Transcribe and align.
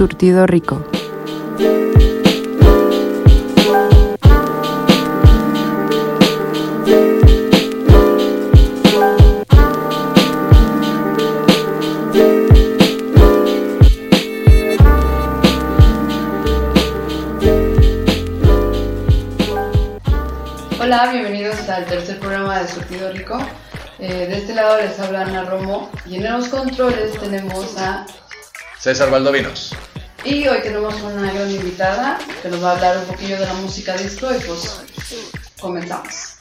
Surtido 0.00 0.46
Rico. 0.46 0.82
Hola, 20.80 21.10
bienvenidos 21.12 21.68
al 21.68 21.84
tercer 21.84 22.18
programa 22.20 22.60
de 22.62 22.68
Surtido 22.68 23.12
Rico. 23.12 23.38
Eh, 23.98 24.28
de 24.28 24.38
este 24.38 24.54
lado 24.54 24.78
les 24.80 24.98
habla 24.98 25.26
Ana 25.26 25.44
Romo 25.44 25.90
y 26.06 26.16
en 26.16 26.32
los 26.32 26.48
controles 26.48 27.20
tenemos 27.20 27.76
a... 27.76 28.06
César 28.78 29.10
Valdovinos. 29.10 29.76
Y 30.24 30.46
hoy 30.46 30.60
tenemos 30.62 30.94
una 31.02 31.32
gran 31.32 31.50
invitada 31.50 32.18
que 32.42 32.48
nos 32.48 32.62
va 32.62 32.72
a 32.72 32.74
hablar 32.74 32.98
un 32.98 33.04
poquillo 33.04 33.38
de 33.38 33.46
la 33.46 33.54
música 33.54 33.96
disco 33.96 34.28
y 34.34 34.38
pues 34.40 34.82
comenzamos. 35.58 36.36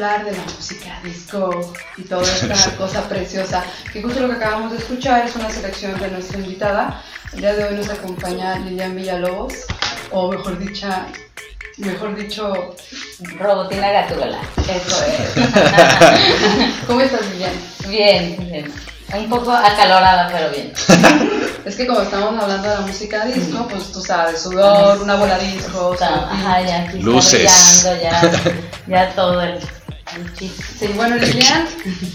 Hablar 0.00 0.24
de 0.24 0.32
la 0.32 0.42
música 0.56 0.98
disco 1.04 1.72
y 1.98 2.02
toda 2.02 2.22
esta 2.52 2.76
cosa 2.76 3.06
preciosa. 3.08 3.62
Que 3.92 4.02
justo 4.02 4.20
lo 4.20 4.28
que 4.28 4.36
acabamos 4.36 4.72
de 4.72 4.78
escuchar 4.78 5.26
es 5.26 5.36
una 5.36 5.50
selección 5.50 5.98
de 6.00 6.10
nuestra 6.10 6.38
invitada. 6.38 7.02
El 7.34 7.40
día 7.42 7.54
de 7.54 7.64
hoy 7.64 7.74
nos 7.76 7.90
acompaña 7.90 8.58
Lilian 8.58 8.96
Villalobos, 8.96 9.52
o 10.10 10.32
mejor 10.32 10.58
dicha, 10.58 11.06
mejor 11.76 12.16
dicho, 12.16 12.74
Robotina 13.38 13.92
Gatúbela. 13.92 14.40
eso 14.56 15.04
es. 15.04 15.34
¿Cómo 16.86 17.00
estás 17.02 17.20
Lilian? 17.32 17.52
Bien, 17.88 18.36
bien. 18.48 18.72
Un 19.12 19.28
poco 19.28 19.52
acalorada, 19.52 20.30
pero 20.32 20.50
bien. 20.50 20.72
Es 21.64 21.76
que 21.76 21.86
como 21.86 22.00
estamos 22.00 22.42
hablando 22.42 22.68
de 22.68 22.74
la 22.74 22.80
música 22.80 23.26
disco, 23.26 23.68
pues 23.68 23.92
tú 23.92 24.00
sabes, 24.00 24.40
sudor, 24.40 25.02
una 25.02 25.16
bola 25.16 25.38
disco, 25.38 25.94
Ajá, 26.00 26.62
ya 26.62 26.82
aquí 26.84 26.98
está 26.98 27.10
Luces. 27.10 27.82
ya, 28.02 28.32
ya 28.86 29.14
todo 29.14 29.42
el. 29.42 29.60
Sí, 30.36 30.88
bueno, 30.96 31.16
Lilian, 31.16 31.66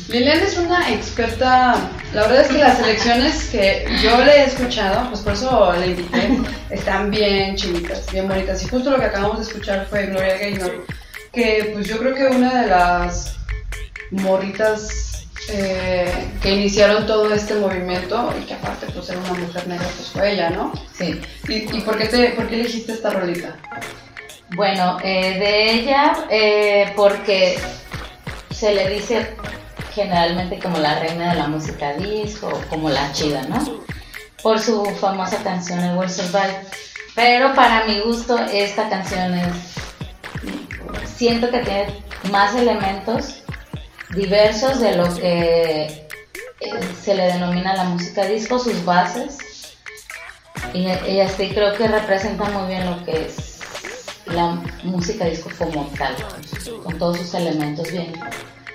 Lilian 0.09 0.39
es 0.39 0.57
una 0.57 0.91
experta. 0.91 1.75
La 2.13 2.21
verdad 2.23 2.41
es 2.41 2.47
que 2.47 2.57
las 2.57 2.77
selecciones 2.77 3.45
que 3.45 3.85
yo 4.01 4.23
le 4.23 4.31
he 4.31 4.45
escuchado, 4.45 5.09
pues 5.09 5.21
por 5.21 5.33
eso 5.33 5.73
le 5.79 5.87
invité, 5.87 6.39
están 6.69 7.09
bien 7.09 7.55
chinitas, 7.55 8.11
bien 8.11 8.27
bonitas. 8.27 8.63
Y 8.63 8.67
justo 8.67 8.91
lo 8.91 8.99
que 8.99 9.05
acabamos 9.05 9.37
de 9.37 9.43
escuchar 9.43 9.87
fue 9.89 10.07
Gloria 10.07 10.37
Gaynor, 10.37 10.85
que 11.31 11.71
pues 11.73 11.87
yo 11.87 11.97
creo 11.97 12.13
que 12.13 12.35
una 12.35 12.61
de 12.61 12.67
las 12.67 13.37
morritas 14.11 15.27
eh, 15.49 16.11
que 16.41 16.51
iniciaron 16.51 17.05
todo 17.05 17.33
este 17.33 17.55
movimiento 17.55 18.33
y 18.41 18.45
que 18.45 18.55
aparte 18.55 18.87
pues 18.93 19.09
era 19.09 19.19
una 19.19 19.33
mujer 19.33 19.67
negra 19.67 19.87
pues 19.95 20.09
fue 20.09 20.33
ella, 20.33 20.49
¿no? 20.49 20.73
Sí. 20.97 21.21
¿Y, 21.47 21.77
y 21.77 21.81
por, 21.81 21.97
qué 21.97 22.07
te, 22.07 22.29
por 22.29 22.47
qué 22.47 22.55
elegiste 22.55 22.93
esta 22.93 23.11
rolita? 23.11 23.55
Bueno, 24.55 24.97
eh, 25.03 25.37
de 25.39 25.71
ella, 25.71 26.13
eh, 26.29 26.93
porque 26.95 27.57
se 28.55 28.73
le 28.73 28.89
dice 28.89 29.35
generalmente 29.93 30.59
como 30.59 30.77
la 30.77 30.99
reina 30.99 31.31
de 31.31 31.39
la 31.39 31.47
música 31.47 31.93
disco, 31.93 32.49
como 32.69 32.89
la 32.89 33.11
chida, 33.11 33.43
¿no? 33.43 33.83
Por 34.41 34.59
su 34.59 34.85
famosa 34.95 35.43
canción 35.43 35.79
El 35.79 35.97
Will 35.97 36.09
Survive. 36.09 36.61
Pero 37.15 37.53
para 37.53 37.85
mi 37.85 37.99
gusto, 37.99 38.37
esta 38.51 38.89
canción 38.89 39.33
es. 39.33 39.55
Siento 41.15 41.49
que 41.49 41.59
tiene 41.59 42.03
más 42.29 42.55
elementos 42.55 43.41
diversos 44.09 44.79
de 44.79 44.95
lo 44.95 45.13
que 45.15 45.83
eh, 45.83 46.79
se 47.01 47.15
le 47.15 47.23
denomina 47.23 47.75
la 47.75 47.85
música 47.85 48.25
disco, 48.25 48.59
sus 48.59 48.83
bases. 48.85 49.37
Y, 50.73 50.87
y 51.09 51.19
así 51.21 51.49
creo 51.49 51.73
que 51.73 51.87
representa 51.87 52.45
muy 52.45 52.67
bien 52.67 52.85
lo 52.85 53.03
que 53.05 53.27
es 53.27 53.44
la 54.35 54.61
música 54.83 55.25
disco 55.25 55.49
como 55.57 55.85
tal, 55.97 56.15
con 56.83 56.97
todos 56.97 57.17
sus 57.17 57.33
elementos 57.33 57.91
bien, 57.91 58.13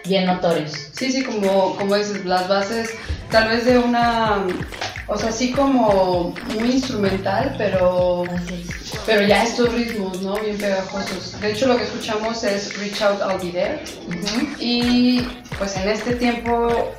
bien 0.04 0.26
notorios. 0.26 0.72
Sí, 0.92 1.12
sí, 1.12 1.22
como, 1.24 1.76
como 1.76 1.94
dices, 1.96 2.24
las 2.24 2.48
bases 2.48 2.90
tal 3.30 3.48
vez 3.48 3.64
de 3.64 3.78
una, 3.78 4.44
o 5.06 5.16
sea, 5.16 5.30
sí 5.30 5.52
como 5.52 6.34
muy 6.58 6.70
instrumental, 6.72 7.54
pero, 7.58 8.24
pero 9.06 9.26
ya 9.26 9.42
estos 9.44 9.72
ritmos, 9.72 10.20
¿no? 10.22 10.34
Bien 10.40 10.56
pegajosos. 10.58 11.40
De 11.40 11.52
hecho, 11.52 11.66
lo 11.68 11.76
que 11.76 11.84
escuchamos 11.84 12.42
es 12.44 12.76
Reach 12.78 13.00
Out, 13.02 13.20
I'll 13.20 13.38
Be 13.40 13.52
There. 13.52 13.82
Ujú. 14.08 14.46
Y 14.58 15.26
pues 15.58 15.76
en 15.76 15.88
este 15.88 16.14
tiempo, 16.16 16.90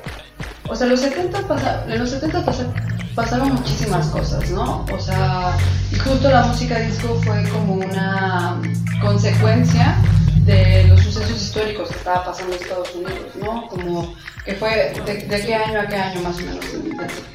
o 0.68 0.76
sea, 0.76 0.86
los 0.86 1.00
70 1.00 1.46
pasa, 1.46 1.84
en 1.88 1.98
los 1.98 2.10
70 2.10 2.44
pasa- 2.44 2.72
pasaron 3.14 3.54
muchísimas 3.54 4.06
cosas, 4.08 4.50
¿no? 4.50 4.84
O 4.92 4.98
sea, 5.00 5.56
y 5.90 5.96
justo 5.96 6.30
la 6.30 6.42
música 6.42 6.78
disco 6.78 7.20
fue 7.24 7.42
como 7.50 7.74
una 7.74 8.60
consecuencia 9.00 9.96
de 10.44 10.84
los 10.88 11.00
sucesos 11.02 11.40
históricos 11.40 11.88
que 11.90 11.98
estaba 11.98 12.24
pasando 12.24 12.56
en 12.56 12.62
Estados 12.62 12.94
Unidos, 12.94 13.36
¿no? 13.40 13.68
Como 13.68 14.14
que 14.44 14.54
fue, 14.54 14.92
¿de, 15.06 15.14
de 15.14 15.46
qué 15.46 15.54
año 15.54 15.80
a 15.80 15.86
qué 15.86 15.96
año 15.96 16.20
más 16.22 16.36
o 16.38 16.40
menos? 16.40 16.72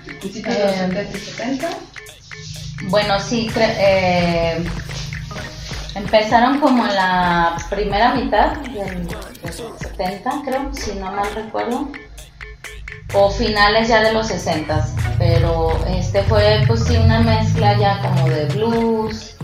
¿De 0.06 0.14
principios 0.16 0.58
de 0.58 0.66
los 0.66 0.74
Eh, 0.74 0.78
70 0.78 1.02
y 1.04 1.20
70? 1.20 1.70
Bueno, 2.90 3.20
sí, 3.20 3.50
eh, 3.56 4.64
empezaron 5.96 6.60
como 6.60 6.86
en 6.86 6.96
la 6.96 7.58
primera 7.70 8.14
mitad 8.14 8.58
del, 8.58 9.08
del 9.08 9.54
70, 9.54 10.32
creo, 10.46 10.70
si 10.74 10.94
no 10.96 11.12
mal 11.12 11.34
recuerdo, 11.34 11.90
o 13.14 13.30
finales 13.30 13.88
ya 13.88 14.02
de 14.04 14.14
los 14.14 14.28
60, 14.28 14.88
pero 15.18 15.70
este 15.88 16.24
fue 16.24 16.64
pues 16.68 16.84
sí 16.86 16.98
una 16.98 17.22
mezcla 17.22 17.78
ya 17.78 18.00
como 18.02 18.30
de 18.30 18.46
blues, 18.46 19.36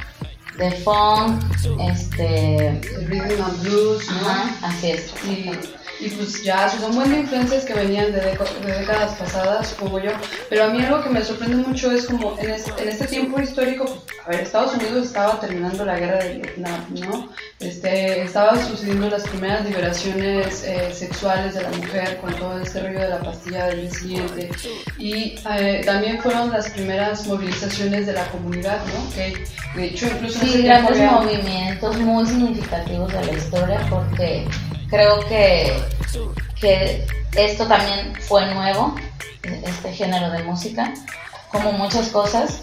de 0.58 0.72
funk, 0.72 1.44
este, 1.80 2.82
rhythm 3.08 3.44
and 3.44 3.62
blues, 3.64 4.08
¿no? 4.12 4.30
ajá, 4.30 4.56
así 4.64 4.92
es. 4.92 5.14
Y, 5.26 5.52
y 6.00 6.10
pues 6.10 6.44
ya 6.44 6.68
son 6.70 6.84
un 6.86 6.96
buen 6.96 7.12
de 7.12 7.20
influencias 7.20 7.66
que 7.66 7.74
venían 7.74 8.12
de, 8.12 8.20
de 8.22 8.80
décadas 8.80 9.14
pasadas, 9.16 9.68
supongo 9.70 10.00
yo. 10.00 10.12
Pero 10.50 10.66
a 10.66 10.68
mí 10.70 10.82
algo 10.84 11.02
que 11.04 11.10
me 11.10 11.24
sorprende 11.24 11.58
mucho 11.68 11.92
es 11.92 12.06
como 12.08 12.38
en, 12.40 12.50
es- 12.52 12.68
en 12.78 12.88
este 12.90 13.08
tiempo 13.08 13.40
histórico, 13.42 13.86
pues, 13.86 14.00
a 14.26 14.30
ver, 14.30 14.40
Estados 14.42 14.74
Unidos 14.76 15.08
estaba 15.08 15.40
terminando 15.40 15.86
la 15.86 15.98
guerra 16.00 16.24
de 16.24 16.34
Vietnam, 16.40 16.86
¿no? 17.00 17.30
Este, 17.60 18.22
estaban 18.24 18.60
sucediendo 18.68 19.10
las 19.10 19.24
primeras 19.24 19.64
liberaciones 19.66 20.64
eh, 20.66 20.92
sexuales 20.94 21.54
de 21.56 21.62
la 21.64 21.70
mujer 21.72 22.18
con 22.20 22.34
todo 22.36 22.60
este 22.60 22.82
rollo 22.82 23.00
de 23.00 23.10
la 23.10 23.20
pastilla 23.20 23.68
del 23.68 23.92
siguiente. 23.92 24.50
Y 24.98 25.36
eh, 25.58 25.82
también 25.86 26.22
fueron 26.22 26.52
las 26.52 26.70
primeras 26.70 27.26
movilizaciones 27.28 28.06
de 28.08 28.14
la 28.14 28.26
comunidad, 28.28 28.80
¿no? 28.86 29.14
Que 29.16 29.34
de 29.76 29.86
hecho 29.86 30.08
incluso 30.08 30.40
Sí, 30.40 30.64
grandes 30.64 30.92
había- 30.98 31.12
movimientos 31.12 31.98
muy 31.98 32.26
significativos 32.26 33.12
de 33.14 33.26
la 33.26 33.32
historia 33.34 33.80
porque 33.90 34.46
creo 34.94 35.20
que, 35.22 35.74
que 36.62 37.08
esto 37.36 37.66
también 37.66 38.14
fue 38.22 38.46
nuevo, 38.54 38.94
este 39.42 39.92
género 39.92 40.30
de 40.30 40.44
música, 40.44 40.94
como 41.52 41.72
muchas 41.72 42.10
cosas. 42.10 42.62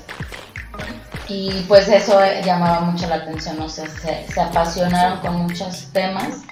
Y 1.27 1.65
pues 1.67 1.89
eso 1.89 2.23
eh, 2.23 2.41
llamaba 2.45 2.81
mucho 2.83 3.09
la 3.09 3.17
atención, 3.17 3.61
o 3.61 3.69
sea, 3.69 3.87
se, 3.89 4.41
apasionaron 4.41 5.19
con 5.19 5.43
muchos 5.43 5.89
temas, 5.93 6.43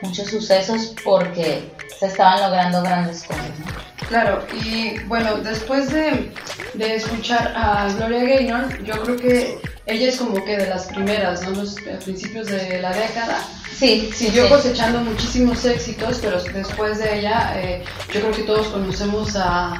muchos 0.00 0.28
sucesos 0.28 0.94
porque 1.04 1.70
se 1.98 2.06
estaban 2.06 2.40
logrando 2.40 2.82
grandes 2.82 3.22
cosas. 3.24 3.58
¿no? 3.58 4.06
Claro, 4.08 4.46
y 4.64 4.98
bueno, 5.00 5.36
después 5.36 5.90
de, 5.90 6.32
de 6.74 6.94
escuchar 6.96 7.52
a 7.54 7.88
Gloria 7.92 8.24
Gaynor, 8.24 8.82
yo 8.84 9.02
creo 9.02 9.16
que 9.16 9.58
ella 9.84 10.08
es 10.08 10.16
como 10.16 10.42
que 10.44 10.56
de 10.56 10.66
las 10.68 10.86
primeras, 10.86 11.42
¿no? 11.42 11.50
Los 11.50 11.76
a 11.78 11.98
principios 11.98 12.46
de 12.46 12.80
la 12.80 12.92
década. 12.92 13.42
Sí, 13.80 14.10
sí, 14.12 14.26
Siguió 14.26 14.44
sí. 14.44 14.50
cosechando 14.50 15.00
muchísimos 15.00 15.64
éxitos, 15.64 16.18
pero 16.20 16.42
después 16.42 16.98
de 16.98 17.18
ella, 17.18 17.58
eh, 17.58 17.82
yo 18.12 18.20
creo 18.20 18.32
que 18.32 18.42
todos 18.42 18.66
conocemos 18.68 19.34
a 19.36 19.72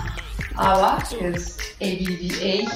ABBA, 0.57 1.05
que 1.11 1.29
es 1.29 1.59
ABBA. 1.81 2.67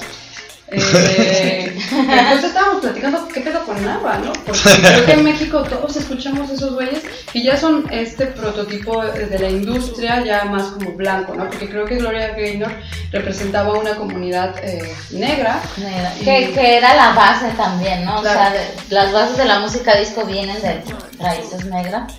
Eh, 0.67 1.75
justo 2.31 2.47
estábamos 2.47 2.81
platicando 2.81 3.27
qué 3.27 3.41
pedo 3.41 3.63
con 3.65 3.87
ABBA, 3.87 4.17
¿no? 4.19 4.33
Porque 4.33 4.61
creo 4.81 5.05
que 5.05 5.11
en 5.13 5.23
México 5.23 5.63
todos 5.63 5.95
escuchamos 5.95 6.49
esos 6.49 6.73
güeyes 6.73 7.03
que 7.31 7.43
ya 7.43 7.55
son 7.55 7.85
este 7.91 8.27
prototipo 8.27 9.03
de 9.05 9.37
la 9.39 9.49
industria 9.49 10.23
ya 10.23 10.45
más 10.45 10.63
como 10.71 10.91
blanco, 10.93 11.35
¿no? 11.35 11.47
Porque 11.49 11.69
creo 11.69 11.85
que 11.85 11.97
Gloria 11.97 12.29
Gaynor 12.29 12.71
representaba 13.11 13.73
una 13.73 13.95
comunidad 13.95 14.55
eh, 14.63 14.91
negra. 15.11 15.61
Negra, 15.77 16.13
Y- 16.19 16.23
Que, 16.25 16.51
que 16.53 16.77
era 16.77 16.95
la 16.95 17.13
base 17.13 17.49
también, 17.57 18.03
¿no? 18.05 18.21
Claro. 18.21 18.39
O 18.39 18.43
sea, 18.43 18.51
de- 18.51 18.67
las 18.89 19.11
bases 19.13 19.37
de 19.37 19.45
la 19.45 19.59
música 19.59 19.95
disco 19.97 20.25
vienen 20.25 20.59
de 20.61 20.81
raíces 21.19 21.65
negras. 21.65 22.11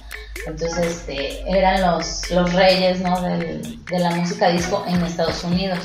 Entonces, 0.47 0.87
este, 0.87 1.43
eran 1.51 1.81
los, 1.81 2.31
los 2.31 2.53
reyes, 2.53 3.01
¿no? 3.01 3.21
Del- 3.21 3.85
de 3.87 3.99
la 3.99 4.11
música 4.11 4.49
disco 4.51 4.85
en 4.87 5.03
Estados 5.05 5.43
Unidos. 5.43 5.79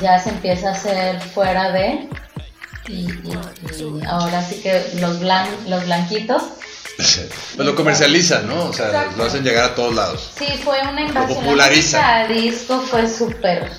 Ya 0.00 0.18
se 0.18 0.30
empieza 0.30 0.68
a 0.70 0.72
hacer 0.72 1.20
fuera 1.20 1.70
de. 1.72 2.08
Y, 2.88 2.92
y- 3.10 3.38
y 3.78 4.04
ahora 4.06 4.42
sí 4.42 4.60
que 4.62 4.82
los, 5.00 5.20
blan, 5.20 5.46
los 5.68 5.84
blanquitos. 5.84 6.42
Pues 6.98 7.66
lo 7.66 7.74
comercializan, 7.76 8.48
¿no? 8.48 8.64
O 8.64 8.72
sea, 8.72 8.86
Exacto. 8.86 9.16
lo 9.18 9.24
hacen 9.24 9.44
llegar 9.44 9.64
a 9.70 9.74
todos 9.76 9.94
lados. 9.94 10.32
Sí, 10.36 10.46
fue 10.64 10.80
una 10.82 11.00
invasión. 11.02 11.38
populariza. 11.44 12.00
La 12.00 12.26
música 12.28 12.40
disco 12.40 12.80
fue 12.80 13.08
súper, 13.08 13.70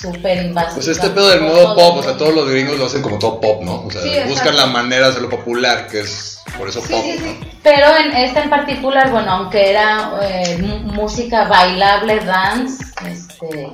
súper 0.00 0.44
invasiva. 0.44 0.74
Pues 0.74 0.88
este 0.88 1.08
pedo 1.08 1.28
del 1.30 1.40
modo 1.42 1.74
pop, 1.74 1.96
o 1.98 2.02
sea, 2.02 2.16
todos 2.18 2.34
los 2.34 2.48
gringos 2.50 2.78
lo 2.78 2.84
hacen 2.86 3.00
como 3.00 3.18
todo 3.18 3.40
pop, 3.40 3.62
¿no? 3.62 3.84
O 3.86 3.90
sea, 3.90 4.02
Sí, 4.02 4.10
buscan 4.28 4.56
la 4.58 4.66
manera 4.66 5.06
de 5.06 5.10
hacerlo 5.12 5.30
popular, 5.30 5.86
que 5.86 6.00
es 6.00 6.38
por 6.58 6.68
eso 6.68 6.82
Sí, 6.82 6.92
pop, 6.92 7.02
sí. 7.02 7.40
Pero 7.62 7.96
en 7.96 8.12
esta 8.14 8.42
en 8.42 8.50
particular, 8.50 9.10
bueno, 9.10 9.30
aunque 9.32 9.70
era 9.70 10.12
eh, 10.22 10.58
música 10.84 11.44
bailable, 11.48 12.20
dance, 12.20 12.84
este, 13.06 13.68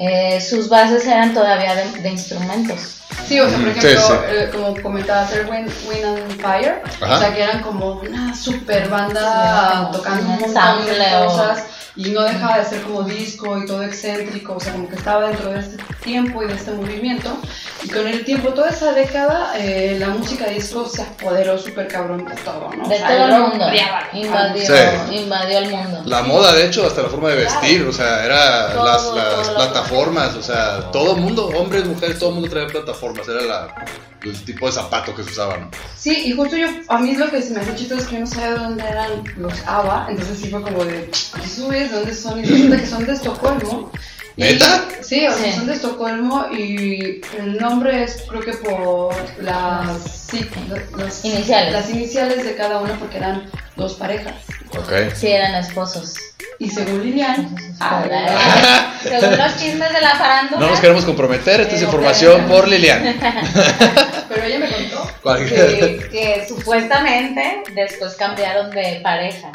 eh, 0.00 0.40
sus 0.40 0.68
bases 0.68 1.06
eran 1.06 1.34
todavía 1.34 1.74
de, 1.74 2.00
de 2.00 2.08
instrumentos. 2.08 2.96
Sí, 3.26 3.38
o 3.38 3.48
sea, 3.48 3.58
por 3.58 3.68
ejemplo, 3.68 3.90
sí, 3.90 3.96
sí. 3.98 4.12
eh, 4.30 4.50
como 4.50 4.82
comentaba 4.82 5.22
hacer 5.22 5.46
Win, 5.50 5.66
Win 5.88 6.04
and 6.04 6.40
Fire, 6.40 6.82
Ajá. 7.00 7.16
o 7.16 7.18
sea, 7.18 7.34
que 7.34 7.42
eran 7.42 7.62
como 7.62 8.00
una 8.00 8.34
super 8.34 8.88
banda 8.88 9.90
tocando 9.92 10.22
un 10.22 10.40
montón 10.40 10.86
de 10.86 11.26
cosas 11.26 11.64
y 11.96 12.10
no 12.10 12.22
dejaba 12.22 12.58
de 12.58 12.64
ser 12.64 12.82
como 12.82 13.02
disco 13.02 13.58
y 13.58 13.66
todo 13.66 13.82
excéntrico, 13.82 14.54
o 14.54 14.60
sea, 14.60 14.72
como 14.72 14.88
que 14.88 14.94
estaba 14.96 15.28
dentro 15.28 15.50
de 15.52 15.60
este 15.60 15.82
tiempo 16.02 16.42
y 16.42 16.46
de 16.46 16.54
este 16.54 16.70
movimiento. 16.72 17.36
Y 17.82 17.88
con 17.88 18.06
el 18.06 18.24
tiempo, 18.24 18.50
toda 18.50 18.70
esa 18.70 18.92
década, 18.92 19.52
eh, 19.58 19.96
la 19.98 20.08
música 20.08 20.46
disco 20.46 20.86
se 20.88 21.02
apoderó 21.02 21.58
súper 21.58 21.88
cabrón 21.88 22.24
de 22.24 22.34
todo, 22.36 22.70
¿no? 22.76 22.88
De 22.88 22.94
O 22.94 22.98
sea, 22.98 23.08
todo 23.08 23.36
el 23.36 23.42
mundo. 23.42 23.66
Invadió, 24.12 24.66
Sí. 24.66 25.16
invadió 25.16 25.58
el 25.58 25.70
mundo. 25.70 26.02
La 26.06 26.22
moda, 26.22 26.52
de 26.54 26.66
hecho, 26.66 26.86
hasta 26.86 27.02
la 27.02 27.08
forma 27.08 27.30
de 27.30 27.36
vestir, 27.36 27.82
o 27.82 27.92
sea, 27.92 28.24
era 28.24 28.72
Todo, 28.72 28.84
las, 29.16 29.48
plataformas, 29.50 30.34
o 30.34 30.42
sea, 30.42 30.90
todo 30.92 31.16
el 31.16 31.22
mundo, 31.22 31.46
hombres, 31.48 31.84
mujeres, 31.86 32.18
todo 32.18 32.30
el 32.30 32.34
mundo 32.36 32.50
traía 32.50 32.68
plataformas, 32.68 33.26
era 33.28 33.42
la, 33.42 33.74
el 34.22 34.44
tipo 34.44 34.66
de 34.66 34.72
zapato 34.72 35.14
que 35.14 35.22
se 35.24 35.30
usaba, 35.30 35.56
¿no? 35.56 35.70
Sí, 35.96 36.24
y 36.26 36.32
justo 36.32 36.56
yo, 36.56 36.68
a 36.88 36.98
mí 36.98 37.14
lo 37.14 37.30
que 37.30 37.42
se 37.42 37.52
me 37.52 37.60
hace 37.60 37.74
chistoso 37.74 38.02
es 38.02 38.08
que 38.08 38.14
yo 38.14 38.20
no 38.20 38.26
sabía 38.26 38.50
de 38.50 38.58
dónde 38.58 38.84
eran 38.84 39.24
los 39.36 39.54
ABBA, 39.66 40.06
entonces 40.10 40.38
sí 40.38 40.50
fue 40.50 40.62
como 40.62 40.84
de, 40.84 41.10
¿esos 41.42 41.64
güeyes 41.64 41.90
de 41.90 41.96
dónde 41.96 42.14
son? 42.14 42.38
Y 42.40 42.44
resulta 42.44 42.76
que 42.76 42.86
son 42.86 43.06
de 43.06 43.12
Estocolmo. 43.12 43.92
Y- 44.36 44.42
¿Neta? 44.42 44.84
Sí, 45.02 45.26
o 45.26 45.32
sea, 45.32 45.44
Sí. 45.44 45.52
son 45.52 45.66
de 45.66 45.74
Estocolmo 45.74 46.46
y 46.52 47.20
el 47.38 47.56
nombre 47.58 48.04
es 48.04 48.22
creo 48.28 48.40
que 48.42 48.52
por 48.52 49.14
las, 49.42 50.02
sí, 50.30 50.48
las 50.96 51.24
Iniciales. 51.24 51.72
las 51.72 51.90
iniciales 51.90 52.44
de 52.44 52.54
cada 52.54 52.78
uno 52.78 52.94
porque 52.98 53.16
eran 53.16 53.50
dos 53.76 53.94
parejas. 53.94 54.34
Ok. 54.78 55.12
Sí, 55.14 55.28
eran 55.28 55.54
esposos. 55.56 56.14
Y 56.58 56.68
según 56.70 57.02
Lilian, 57.02 57.56
ah, 57.80 58.92
Según 59.02 59.30
los 59.38 59.56
chismes 59.56 59.92
de 59.92 60.00
la 60.00 60.10
farándula. 60.10 60.60
No 60.60 60.68
nos 60.68 60.80
queremos 60.80 61.04
comprometer, 61.04 61.62
esta 61.62 61.74
es 61.74 61.82
información 61.82 62.46
por 62.46 62.68
Lilian. 62.68 63.18
pero 64.28 64.44
ella 64.44 64.58
me 64.58 64.68
contó 64.70 65.10
que, 65.38 66.08
que 66.12 66.44
supuestamente 66.46 67.62
después 67.74 68.14
cambiaron 68.14 68.70
de 68.70 69.00
pareja. 69.02 69.50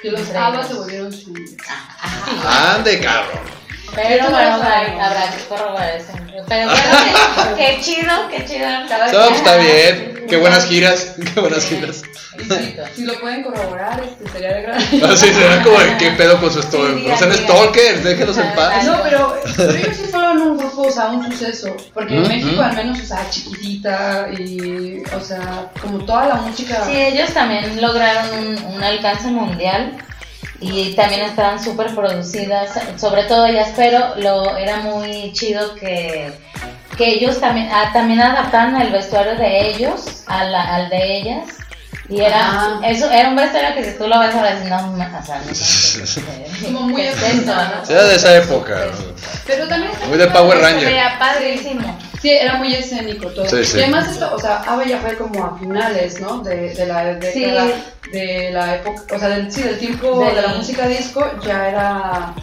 Que 0.00 0.10
los 0.10 0.28
ellos. 0.30 0.66
se 0.68 0.74
volvieron 0.74 1.12
su... 1.12 1.34
Ande, 2.46 3.00
cabrón. 3.00 3.63
Pero 3.94 4.30
bueno, 4.30 4.58
no 4.58 5.02
habrá, 5.02 5.30
que 5.30 5.44
corroborar 5.48 5.96
eso. 5.96 6.12
Pero 6.48 6.66
bueno, 6.66 6.72
qué, 7.56 7.76
qué 7.76 7.80
chido, 7.80 8.28
qué 8.30 8.44
chido. 8.44 8.66
No, 8.68 9.28
pues 9.28 9.36
está 9.36 9.56
bien. 9.56 10.14
Qué 10.28 10.36
buenas 10.36 10.66
giras. 10.66 11.14
Qué 11.34 11.40
buenas 11.40 11.66
giras. 11.66 12.02
Si, 12.94 13.04
lo 13.04 13.18
pueden 13.20 13.44
corroborar, 13.44 14.02
este, 14.02 14.28
sería 14.30 14.54
de 14.54 14.62
gran... 14.62 14.80
Así 15.10 15.32
será 15.32 15.62
como 15.62 15.78
de 15.78 15.96
qué 15.98 16.10
pedo 16.12 16.40
con 16.40 16.52
su 16.52 16.62
stalker. 16.62 16.98
Sí, 16.98 17.06
No 17.08 17.16
sean 17.16 17.34
stalkers, 17.34 18.04
déjenlos 18.04 18.38
en 18.38 18.54
paz. 18.54 18.84
No, 18.84 19.02
pero, 19.02 19.36
pero 19.56 19.70
ellos 19.70 19.96
sí 19.96 20.02
fueron 20.10 20.42
un 20.42 20.58
grupo, 20.58 20.82
o 20.82 20.90
sea, 20.90 21.06
un 21.10 21.30
suceso. 21.30 21.76
Porque 21.92 22.16
en 22.16 22.24
Mm, 22.24 22.28
México 22.28 22.60
mm. 22.60 22.64
al 22.64 22.76
menos, 22.76 23.00
o 23.00 23.04
sea, 23.06 23.30
chiquitita 23.30 24.28
y, 24.36 25.02
o 25.16 25.20
sea, 25.20 25.70
como 25.80 25.98
toda 26.04 26.26
la 26.26 26.34
música... 26.36 26.84
Sí, 26.84 26.96
ellos 26.96 27.32
también 27.32 27.80
lograron 27.80 28.38
un, 28.38 28.64
un 28.74 28.82
alcance 28.82 29.28
mundial 29.28 29.96
y 30.60 30.94
también 30.94 31.22
estaban 31.22 31.62
súper 31.62 31.94
producidas, 31.94 32.70
sobre 32.96 33.24
todo 33.24 33.46
ellas, 33.46 33.70
pero 33.76 34.14
lo 34.16 34.56
era 34.56 34.78
muy 34.78 35.32
chido 35.32 35.74
que, 35.74 36.32
que 36.96 37.08
ellos 37.14 37.40
también, 37.40 37.68
ah, 37.72 37.90
también 37.92 38.20
adaptaban 38.20 38.80
el 38.80 38.90
vestuario 38.92 39.34
de 39.36 39.70
ellos 39.70 40.22
a 40.26 40.44
la- 40.44 40.74
al 40.76 40.88
de 40.90 41.18
ellas. 41.18 41.48
Y 42.08 42.20
era, 42.20 42.36
Ah. 42.38 42.80
eso, 42.84 43.10
era 43.10 43.30
un 43.30 43.36
vestuario 43.36 43.74
que 43.74 43.82
si 43.92 43.96
tú 43.98 44.06
lo 44.06 44.18
ves 44.20 44.34
ahora 44.34 44.54
dices, 44.54 44.68
no, 44.68 44.82
ma- 44.88 45.18
o 45.22 45.24
sea, 45.26 45.38
no 45.46 45.54
sé, 45.54 46.22
Como 46.62 46.80
muy 46.82 47.00
¿qué 47.02 47.08
es 47.08 47.16
efecto, 47.16 47.50
esto, 47.52 47.54
¿no? 47.76 47.86
Sea 47.86 48.02
de 48.04 48.14
esa 48.16 48.36
época. 48.36 48.76
Pero 49.46 49.66
también 49.68 49.90
Muy 50.08 50.18
de 50.18 50.26
Power 50.28 50.58
Ranger. 50.58 50.84
veía 50.84 51.18
padrísimo. 51.18 51.98
Sí, 52.24 52.30
era 52.30 52.54
muy 52.54 52.74
escénico 52.74 53.28
todo. 53.28 53.46
Sí, 53.46 53.62
sí. 53.64 53.76
Y 53.78 53.82
además 53.82 54.08
esto, 54.10 54.34
o 54.34 54.38
sea, 54.40 54.62
ABBA 54.62 54.84
ya 54.86 54.98
fue 54.98 55.14
como 55.16 55.44
a 55.44 55.58
finales, 55.58 56.20
¿no? 56.22 56.38
De, 56.38 56.72
de 56.72 56.86
la 56.86 57.04
década, 57.16 57.66
de 58.12 58.50
la 58.50 58.76
época, 58.76 59.14
o 59.14 59.18
sea, 59.18 59.28
del, 59.28 59.52
sí, 59.52 59.60
del 59.62 59.78
tiempo 59.78 60.24
de 60.24 60.32
la 60.40 60.48
música 60.54 60.88
disco 60.88 61.22
ya 61.44 61.68
era, 61.68 62.34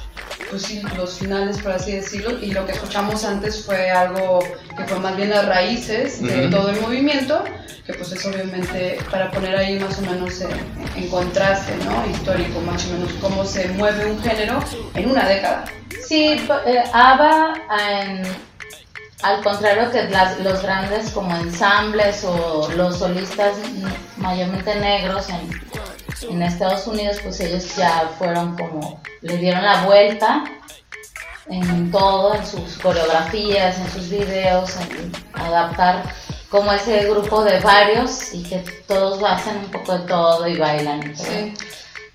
pues 0.52 0.62
sí, 0.62 0.84
los 0.96 1.18
finales, 1.18 1.58
por 1.58 1.72
así 1.72 1.94
decirlo, 1.94 2.38
y 2.40 2.52
lo 2.52 2.64
que 2.68 2.74
escuchamos 2.74 3.26
antes 3.26 3.66
fue 3.66 3.90
algo 3.90 4.40
que 4.78 4.84
fue 4.84 5.00
más 5.00 5.16
bien 5.18 5.32
las 5.32 5.48
raíces 5.48 6.22
de 6.22 6.48
todo 6.50 6.70
el 6.70 6.80
movimiento, 6.82 7.44
que 7.88 7.94
pues 7.96 8.12
es 8.12 8.24
obviamente 8.26 9.00
para 9.10 9.32
poner 9.32 9.56
ahí 9.58 9.80
más 9.80 9.98
o 9.98 10.02
menos 10.04 10.42
en, 10.42 10.52
en 10.96 11.10
contraste, 11.10 11.74
¿no? 11.86 12.06
Histórico, 12.12 12.60
más 12.62 12.86
o 12.86 12.90
menos 12.94 13.12
cómo 13.20 13.44
se 13.46 13.68
mueve 13.70 14.06
un 14.06 14.22
género 14.22 14.60
en 14.94 15.10
una 15.10 15.28
década. 15.28 15.66
Sí, 16.08 16.36
p- 16.48 16.72
eh, 16.72 16.84
ABBA, 16.94 17.54
em, 17.80 18.24
al 19.24 19.44
contrario 19.44 19.92
que 19.92 20.04
las- 20.10 20.40
los 20.40 20.62
grandes 20.62 21.12
como 21.12 21.36
ensambles 21.36 22.24
o 22.24 22.70
los 22.76 22.98
solistas 23.00 23.54
mayormente 24.18 24.76
negros 24.76 25.28
en, 25.30 25.50
en 26.30 26.42
Estados 26.42 26.88
Unidos, 26.88 27.18
pues 27.24 27.40
ellos 27.40 27.76
ya 27.76 28.10
fueron 28.18 28.56
como, 28.58 29.02
le 29.22 29.38
dieron 29.38 29.64
la 29.64 29.84
vuelta 29.86 30.44
en 31.48 31.92
todo, 31.92 32.34
en 32.36 32.46
sus 32.46 32.78
coreografías, 32.78 33.78
en 33.78 33.92
sus 33.92 34.10
videos, 34.10 34.76
en 34.78 35.12
adaptar 35.34 36.04
como 36.50 36.72
ese 36.74 37.10
grupo 37.10 37.44
de 37.44 37.60
varios 37.60 38.34
y 38.34 38.44
que 38.44 38.58
todos 38.88 39.22
hacen 39.24 39.58
un 39.58 39.72
poco 39.72 39.98
de 39.98 40.08
todo 40.08 40.48
y 40.48 40.58
bailan. 40.58 41.16
Sí. 41.16 41.54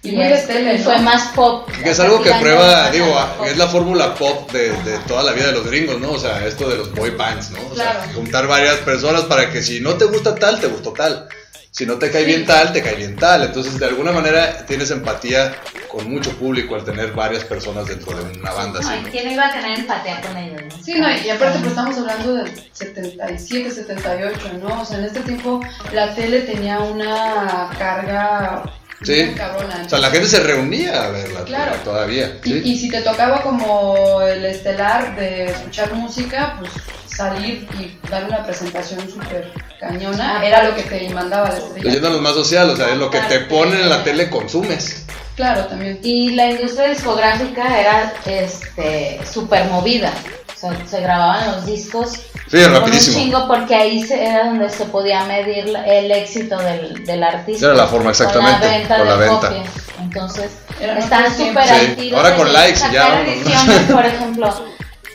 Y, 0.02 0.10
Y, 0.10 0.12
muy 0.12 0.26
de 0.26 0.34
este, 0.34 0.54
tele, 0.54 0.74
y 0.74 0.78
¿no? 0.78 0.84
fue 0.84 0.98
más 1.00 1.32
pop. 1.34 1.68
Que 1.82 1.90
es 1.90 2.00
algo 2.00 2.22
que 2.22 2.30
prueba, 2.34 2.90
digo, 2.90 3.18
es 3.46 3.56
la 3.56 3.66
fórmula 3.66 4.14
pop 4.14 4.50
de, 4.52 4.70
de 4.82 4.98
toda 5.06 5.22
la 5.22 5.32
vida 5.32 5.46
de 5.46 5.52
los 5.52 5.66
gringos, 5.66 6.00
¿no? 6.00 6.12
O 6.12 6.18
sea, 6.18 6.46
esto 6.46 6.68
de 6.68 6.76
los 6.76 6.94
boy 6.94 7.10
bands, 7.10 7.50
¿no? 7.50 7.58
O 7.70 7.74
sea, 7.74 8.06
juntar 8.14 8.46
varias 8.46 8.76
personas 8.76 9.22
para 9.24 9.50
que 9.50 9.62
si 9.62 9.80
no 9.80 9.94
te 9.94 10.04
gusta 10.04 10.34
tal, 10.34 10.60
te 10.60 10.68
gustó 10.68 10.92
tal. 10.92 11.28
Si 11.76 11.84
no 11.84 11.98
te 11.98 12.10
cae 12.10 12.24
bien 12.24 12.46
tal, 12.46 12.72
te 12.72 12.82
cae 12.82 12.94
bien 12.94 13.16
tal. 13.16 13.42
Entonces, 13.42 13.78
de 13.78 13.84
alguna 13.84 14.10
manera, 14.10 14.64
tienes 14.64 14.90
empatía 14.90 15.54
con 15.88 16.10
mucho 16.10 16.30
público 16.38 16.74
al 16.74 16.84
tener 16.84 17.12
varias 17.12 17.44
personas 17.44 17.86
dentro 17.86 18.16
de 18.16 18.38
una 18.38 18.50
banda 18.52 18.80
así. 18.80 18.88
Ay, 18.92 19.02
¿no? 19.02 19.10
¿Quién 19.10 19.30
iba 19.30 19.46
a 19.46 19.52
tener 19.52 19.80
empatía 19.80 20.22
con 20.22 20.38
ellos? 20.38 20.62
no? 20.62 20.82
Sí, 20.82 20.94
no, 20.94 21.06
y 21.10 21.28
aparte 21.28 21.58
pues 21.58 21.72
estamos 21.72 21.98
hablando 21.98 22.34
del 22.36 22.70
77, 22.72 23.70
78, 23.70 24.52
¿no? 24.62 24.80
O 24.80 24.84
sea, 24.86 25.00
en 25.00 25.04
este 25.04 25.20
tiempo 25.20 25.60
la 25.92 26.14
tele 26.14 26.40
tenía 26.40 26.78
una 26.78 27.68
carga 27.78 28.62
Sí. 29.02 29.32
cabrona. 29.36 29.82
O 29.84 29.88
sea, 29.88 29.98
la 29.98 30.10
gente 30.10 30.26
se 30.28 30.40
reunía 30.40 31.04
a 31.04 31.08
verla 31.10 31.44
Claro. 31.44 31.74
todavía. 31.84 32.38
y, 32.44 32.48
¿sí? 32.50 32.62
y 32.64 32.78
si 32.78 32.88
te 32.90 33.02
tocaba 33.02 33.42
como 33.42 34.22
el 34.22 34.44
estelar 34.44 35.14
de 35.16 35.46
escuchar 35.46 35.92
música, 35.94 36.56
pues 36.58 36.70
salir 37.06 37.66
y 37.78 37.98
dar 38.10 38.24
una 38.24 38.44
presentación 38.44 39.00
súper 39.10 39.52
cañona 39.80 40.44
era 40.46 40.62
lo 40.64 40.74
que 40.74 40.82
te 40.82 41.08
mandaba 41.10 41.48
la 41.50 41.56
estrella. 41.58 41.84
Leyéndonos 41.84 42.20
más 42.20 42.34
social, 42.34 42.70
o 42.70 42.76
sea, 42.76 42.90
es 42.90 42.98
lo 42.98 43.10
que 43.10 43.20
te 43.20 43.40
ponen 43.40 43.80
en 43.80 43.88
la 43.88 44.02
tele, 44.04 44.28
consumes. 44.30 45.04
Claro, 45.36 45.66
también. 45.66 45.98
Y 46.02 46.30
la 46.34 46.50
industria 46.50 46.88
discográfica 46.88 47.78
era 47.78 48.12
este 48.24 49.20
súper 49.30 49.66
movida. 49.66 50.10
O 50.56 50.58
sea, 50.58 50.86
se 50.86 51.00
grababan 51.02 51.52
los 51.52 51.66
discos 51.66 52.12
Sí, 52.50 52.62
con 52.62 52.66
un 52.72 52.74
rapidísimo. 52.80 53.18
chingo 53.18 53.46
porque 53.46 53.74
ahí 53.74 54.02
se- 54.02 54.24
era 54.24 54.44
donde 54.46 54.70
se 54.70 54.86
podía 54.86 55.22
medir 55.24 55.76
el 55.86 56.10
éxito 56.10 56.56
del, 56.56 57.04
del 57.04 57.22
artista. 57.22 57.66
Era 57.66 57.74
la 57.74 57.86
forma, 57.86 58.10
exactamente, 58.10 58.60
Con 58.60 58.68
la 58.70 58.76
venta 58.78 58.96
con 58.96 59.04
de 59.06 59.10
la 59.12 59.16
venta. 59.18 59.48
copias. 59.48 59.68
Entonces, 60.00 60.50
Era 60.80 60.98
están 60.98 61.24
súper 61.36 61.64
Sí, 61.98 62.12
ahora 62.14 62.36
con 62.36 62.52
likes 62.52 62.80
y 62.88 62.92
ya, 62.92 63.20
ediciones, 63.22 63.80
por 63.92 64.04
ejemplo. 64.06 64.66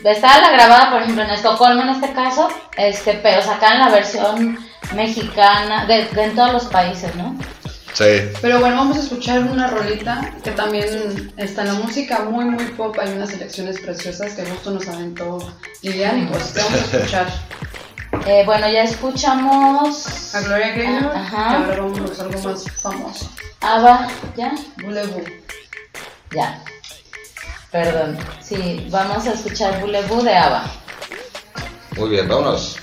Estaba 0.04 0.38
la 0.40 0.50
grabada, 0.50 0.90
por 0.90 1.02
ejemplo, 1.02 1.22
en 1.24 1.30
Estocolmo 1.30 1.82
en 1.82 1.88
este 1.90 2.12
caso, 2.12 2.48
este, 2.76 3.14
pero 3.22 3.40
sacan 3.42 3.78
la 3.78 3.88
versión 3.88 4.58
mexicana 4.94 5.86
de, 5.86 6.06
de 6.06 6.24
en 6.24 6.34
todos 6.34 6.52
los 6.52 6.64
países, 6.66 7.14
¿no? 7.16 7.36
Sí. 7.94 8.04
Pero 8.40 8.58
bueno, 8.60 8.76
vamos 8.76 8.96
a 8.96 9.00
escuchar 9.00 9.40
una 9.40 9.66
rolita 9.66 10.32
que 10.42 10.50
también 10.52 11.32
está 11.36 11.62
en 11.62 11.68
la 11.68 11.74
música 11.74 12.20
muy, 12.20 12.44
muy 12.46 12.64
pop. 12.68 12.96
Hay 13.00 13.12
unas 13.12 13.30
selecciones 13.30 13.78
preciosas 13.80 14.32
que 14.32 14.46
justo 14.46 14.70
nos 14.70 14.88
aventó 14.88 15.38
Lilian 15.82 16.22
y 16.22 16.26
pues 16.26 16.54
vamos 16.54 16.72
a 16.72 16.96
escuchar 16.96 17.26
Eh, 18.26 18.42
bueno, 18.46 18.68
ya 18.70 18.84
escuchamos 18.84 20.34
a 20.34 20.40
Gloria 20.42 20.68
Gaynor 20.76 21.16
Ajá. 21.16 21.50
y 21.50 21.70
ahora 21.70 21.82
vamos 21.82 22.18
a 22.20 22.22
algo 22.24 22.42
más 22.42 22.64
famoso. 22.80 23.30
Ava, 23.60 24.08
¿ya? 24.36 24.52
Boulevou. 24.82 25.24
Ya. 26.34 26.62
Perdón. 27.70 28.18
Sí, 28.42 28.86
vamos 28.90 29.26
a 29.26 29.32
escuchar 29.32 29.80
Boulevou 29.80 30.22
de 30.22 30.34
Ava. 30.36 30.64
Muy 31.96 32.10
bien, 32.10 32.28
vámonos. 32.28 32.76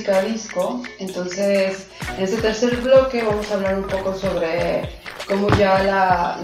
Música 0.00 0.22
disco. 0.22 0.82
Entonces, 0.98 1.86
en 2.16 2.24
este 2.24 2.40
tercer 2.40 2.76
bloque 2.76 3.22
vamos 3.22 3.50
a 3.50 3.54
hablar 3.54 3.78
un 3.78 3.86
poco 3.86 4.14
sobre 4.14 4.88
cómo 5.28 5.48
ya 5.56 5.82
la, 5.82 6.38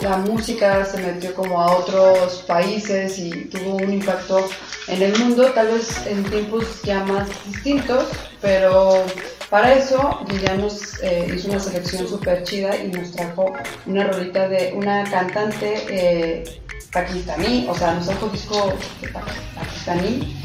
la, 0.00 0.16
música 0.18 0.84
se 0.84 0.98
metió 0.98 1.34
como 1.34 1.60
a 1.60 1.76
otros 1.76 2.44
países 2.46 3.18
y 3.18 3.30
tuvo 3.46 3.76
un 3.76 3.92
impacto 3.92 4.48
en 4.86 5.02
el 5.02 5.18
mundo, 5.18 5.50
tal 5.50 5.66
vez 5.68 6.06
en 6.06 6.22
tiempos 6.24 6.82
ya 6.82 7.02
más 7.04 7.28
distintos, 7.46 8.04
pero 8.40 9.04
para 9.50 9.74
eso 9.74 10.20
Guilla 10.28 10.54
nos 10.54 11.02
eh, 11.02 11.32
hizo 11.34 11.48
una 11.48 11.58
selección 11.58 12.08
súper 12.08 12.44
chida 12.44 12.76
y 12.76 12.88
nos 12.88 13.10
trajo 13.10 13.52
una 13.86 14.04
rolita 14.04 14.48
de 14.48 14.72
una 14.74 15.02
cantante 15.10 15.84
eh, 15.90 16.60
pakistaní, 16.92 17.66
o 17.68 17.74
sea, 17.76 17.94
nos 17.94 18.06
trajo 18.06 18.28
disco 18.28 18.72
de 19.02 19.08
pa- 19.08 19.24
pakistaní 19.56 20.40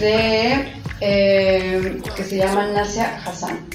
de 0.00 0.81
eh, 1.04 2.00
que 2.16 2.24
se 2.24 2.36
llama 2.36 2.68
Nasia 2.68 3.20
Hassan. 3.26 3.66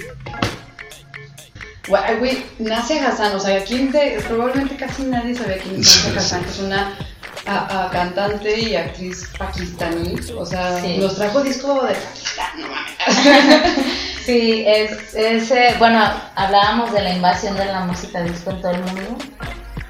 Güey, 1.88 2.44
Nasia 2.60 3.08
Hassan, 3.08 3.36
o 3.36 3.40
sea, 3.40 3.64
¿quién 3.64 3.92
te, 3.92 4.20
probablemente 4.28 4.76
casi 4.76 5.04
nadie 5.04 5.36
sabe 5.36 5.58
quién 5.64 5.80
es 5.80 6.06
Nasia 6.06 6.20
Hassan, 6.20 6.44
que 6.44 6.50
es 6.50 6.60
una 6.60 6.98
a- 7.46 7.86
a 7.86 7.90
cantante 7.92 8.60
y 8.60 8.76
actriz 8.76 9.30
pakistaní, 9.38 10.16
o 10.38 10.46
sea, 10.46 10.82
Sí. 10.82 10.98
nos 10.98 11.16
trajo 11.16 11.42
disco 11.44 11.82
de 11.86 11.94
Pakistán, 11.96 12.62
no 12.62 12.68
mames. 12.68 13.86
Sí, 14.26 14.66
es, 14.68 15.14
es, 15.16 15.50
eh, 15.52 15.76
bueno, 15.80 16.04
hablábamos 16.36 16.92
de 16.92 17.02
la 17.02 17.14
invasión 17.14 17.56
de 17.56 17.64
la 17.64 17.80
música 17.86 18.22
disco 18.24 18.50
en 18.52 18.62
todo 18.62 18.72
el 18.72 18.82
mundo. 18.84 19.18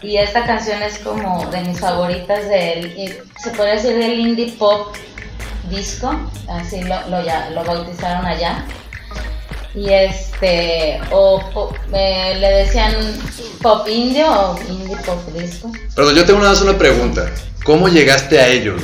Y 0.04 0.17
esta 0.17 0.45
canción 0.45 0.80
es 0.84 1.00
como 1.00 1.43
de 1.50 1.62
mis 1.62 1.80
favoritas 1.80 2.47
del, 2.47 3.19
se 3.41 3.50
puede 3.50 3.71
decir 3.78 3.97
del 3.97 4.19
indie 4.19 4.52
pop 4.52 4.95
disco, 5.70 6.16
así 6.50 6.82
lo, 6.84 7.08
lo, 7.10 7.24
ya, 7.24 7.50
lo 7.52 7.64
bautizaron 7.64 8.26
allá. 8.26 8.66
Y 9.76 9.90
este, 9.90 11.00
o 11.12 11.40
pop- 11.54 11.78
eh, 11.94 12.36
le 12.40 12.48
decían 12.50 12.96
pop 13.62 13.88
indie 13.88 14.24
o 14.26 14.58
indie 14.68 14.96
pop 14.98 15.20
disco. 15.34 15.72
Perdón, 15.96 16.16
yo 16.16 16.26
tengo 16.26 16.40
una 16.40 16.52
una 16.62 16.78
pregunta. 16.78 17.30
¿Cómo 17.64 17.88
llegaste 17.88 18.40
a 18.40 18.48
ellos? 18.48 18.82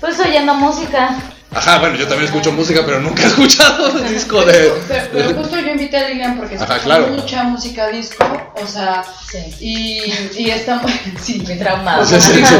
Pues 0.00 0.18
oyendo 0.18 0.54
música. 0.54 1.16
Ajá, 1.54 1.78
bueno, 1.78 1.96
yo 1.96 2.06
también 2.08 2.24
escucho 2.26 2.50
música, 2.52 2.82
pero 2.84 3.00
nunca 3.00 3.22
he 3.22 3.26
escuchado 3.26 3.98
el 3.98 4.08
disco 4.12 4.44
de... 4.44 4.52
Pero, 4.88 5.08
pero 5.12 5.34
justo 5.34 5.58
yo 5.60 5.70
invité 5.70 5.96
a 5.98 6.08
Lilian 6.08 6.36
porque 6.36 6.56
Ajá, 6.56 6.78
claro. 6.80 7.06
mucha 7.08 7.44
música 7.44 7.88
disco, 7.88 8.24
o 8.60 8.66
sea, 8.66 9.04
Sí. 9.30 9.54
y, 9.60 10.42
y 10.42 10.50
está 10.50 10.80
sí, 11.22 11.40
Muy 11.46 11.56
traumado. 11.58 12.04
Sí, 12.04 12.20
sí, 12.20 12.32
sí. 12.44 12.54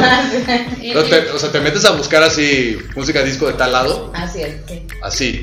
y- 0.80 0.94
No, 0.94 1.02
te- 1.04 1.30
o 1.30 1.38
sea, 1.38 1.50
te 1.52 1.61
metes 1.61 1.85
a 1.85 1.90
buscar 1.92 2.22
así 2.22 2.78
música 2.96 3.22
disco 3.22 3.46
de 3.46 3.54
tal 3.54 3.72
lado, 3.72 4.12
Así 4.14 4.42
es, 4.42 4.54
sí. 4.68 4.87
así. 5.02 5.42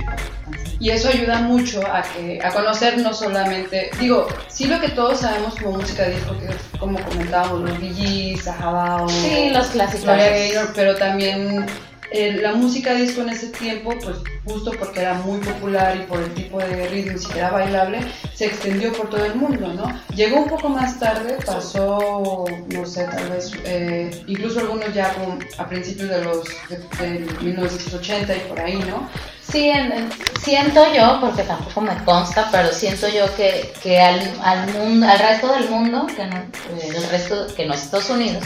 Y 0.79 0.89
eso 0.89 1.09
ayuda 1.09 1.39
mucho 1.41 1.79
a 1.85 2.01
que 2.01 2.39
a 2.43 2.49
conocer 2.49 2.97
no 2.97 3.13
solamente, 3.13 3.91
digo, 3.99 4.27
sí 4.47 4.65
lo 4.65 4.79
que 4.81 4.89
todos 4.89 5.19
sabemos 5.19 5.53
como 5.55 5.77
música 5.77 6.05
disco, 6.05 6.35
que 6.39 6.45
es 6.47 6.55
como 6.79 6.99
comentábamos, 7.03 7.69
los 7.69 7.77
Gees, 7.95 8.43
Sajabao, 8.45 9.07
Sí, 9.07 9.51
los 9.53 9.67
clásicos. 9.67 10.05
Gloria 10.05 10.29
Gaynor, 10.29 10.71
pero 10.75 10.95
también 10.95 11.67
eh, 12.11 12.37
la 12.41 12.53
música 12.53 12.93
disco 12.93 13.21
en 13.21 13.29
ese 13.29 13.47
tiempo, 13.47 13.93
pues 14.03 14.17
justo 14.45 14.71
porque 14.77 14.99
era 15.01 15.13
muy 15.15 15.39
popular 15.39 15.95
y 15.95 16.01
por 16.07 16.19
el 16.21 16.33
tipo 16.33 16.59
de 16.59 16.87
ritmos 16.89 17.23
y 17.23 17.27
que 17.29 17.39
era 17.39 17.49
bailable, 17.51 17.99
se 18.33 18.47
extendió 18.47 18.91
por 18.93 19.09
todo 19.09 19.23
el 19.25 19.35
mundo, 19.35 19.73
¿no? 19.73 19.85
Llegó 20.15 20.37
un 20.41 20.49
poco 20.49 20.67
más 20.69 20.99
tarde, 20.99 21.37
pasó, 21.45 22.45
no 22.69 22.85
sé, 22.85 23.05
tal 23.05 23.29
vez, 23.29 23.51
eh, 23.65 24.23
incluso 24.27 24.59
algunos 24.59 24.93
ya 24.93 25.13
como 25.13 25.39
a 25.57 25.67
principios 25.69 26.09
de 26.09 26.23
los 26.23 26.43
de, 26.69 26.77
de 27.07 27.19
1980 27.41 28.35
y 28.35 28.39
por 28.41 28.59
ahí, 28.59 28.75
¿no? 28.87 29.09
Sí, 29.51 29.67
en- 29.69 29.91
en- 29.91 30.09
siento 30.41 30.81
yo, 30.95 31.17
porque 31.19 31.43
tampoco 31.43 31.81
me 31.81 31.95
consta, 32.05 32.47
pero 32.51 32.71
siento 32.71 33.07
yo 33.09 33.33
que, 33.35 33.73
que 33.83 33.99
al, 33.99 34.21
al, 34.43 34.71
mundo, 34.73 35.07
al 35.07 35.19
resto 35.19 35.51
del 35.53 35.69
mundo, 35.69 36.07
que 36.07 36.25
no, 36.25 36.37
eh, 36.37 36.89
el 36.95 37.09
resto, 37.09 37.47
que 37.55 37.65
no 37.65 37.73
es 37.73 37.83
Estados 37.83 38.09
Unidos, 38.09 38.43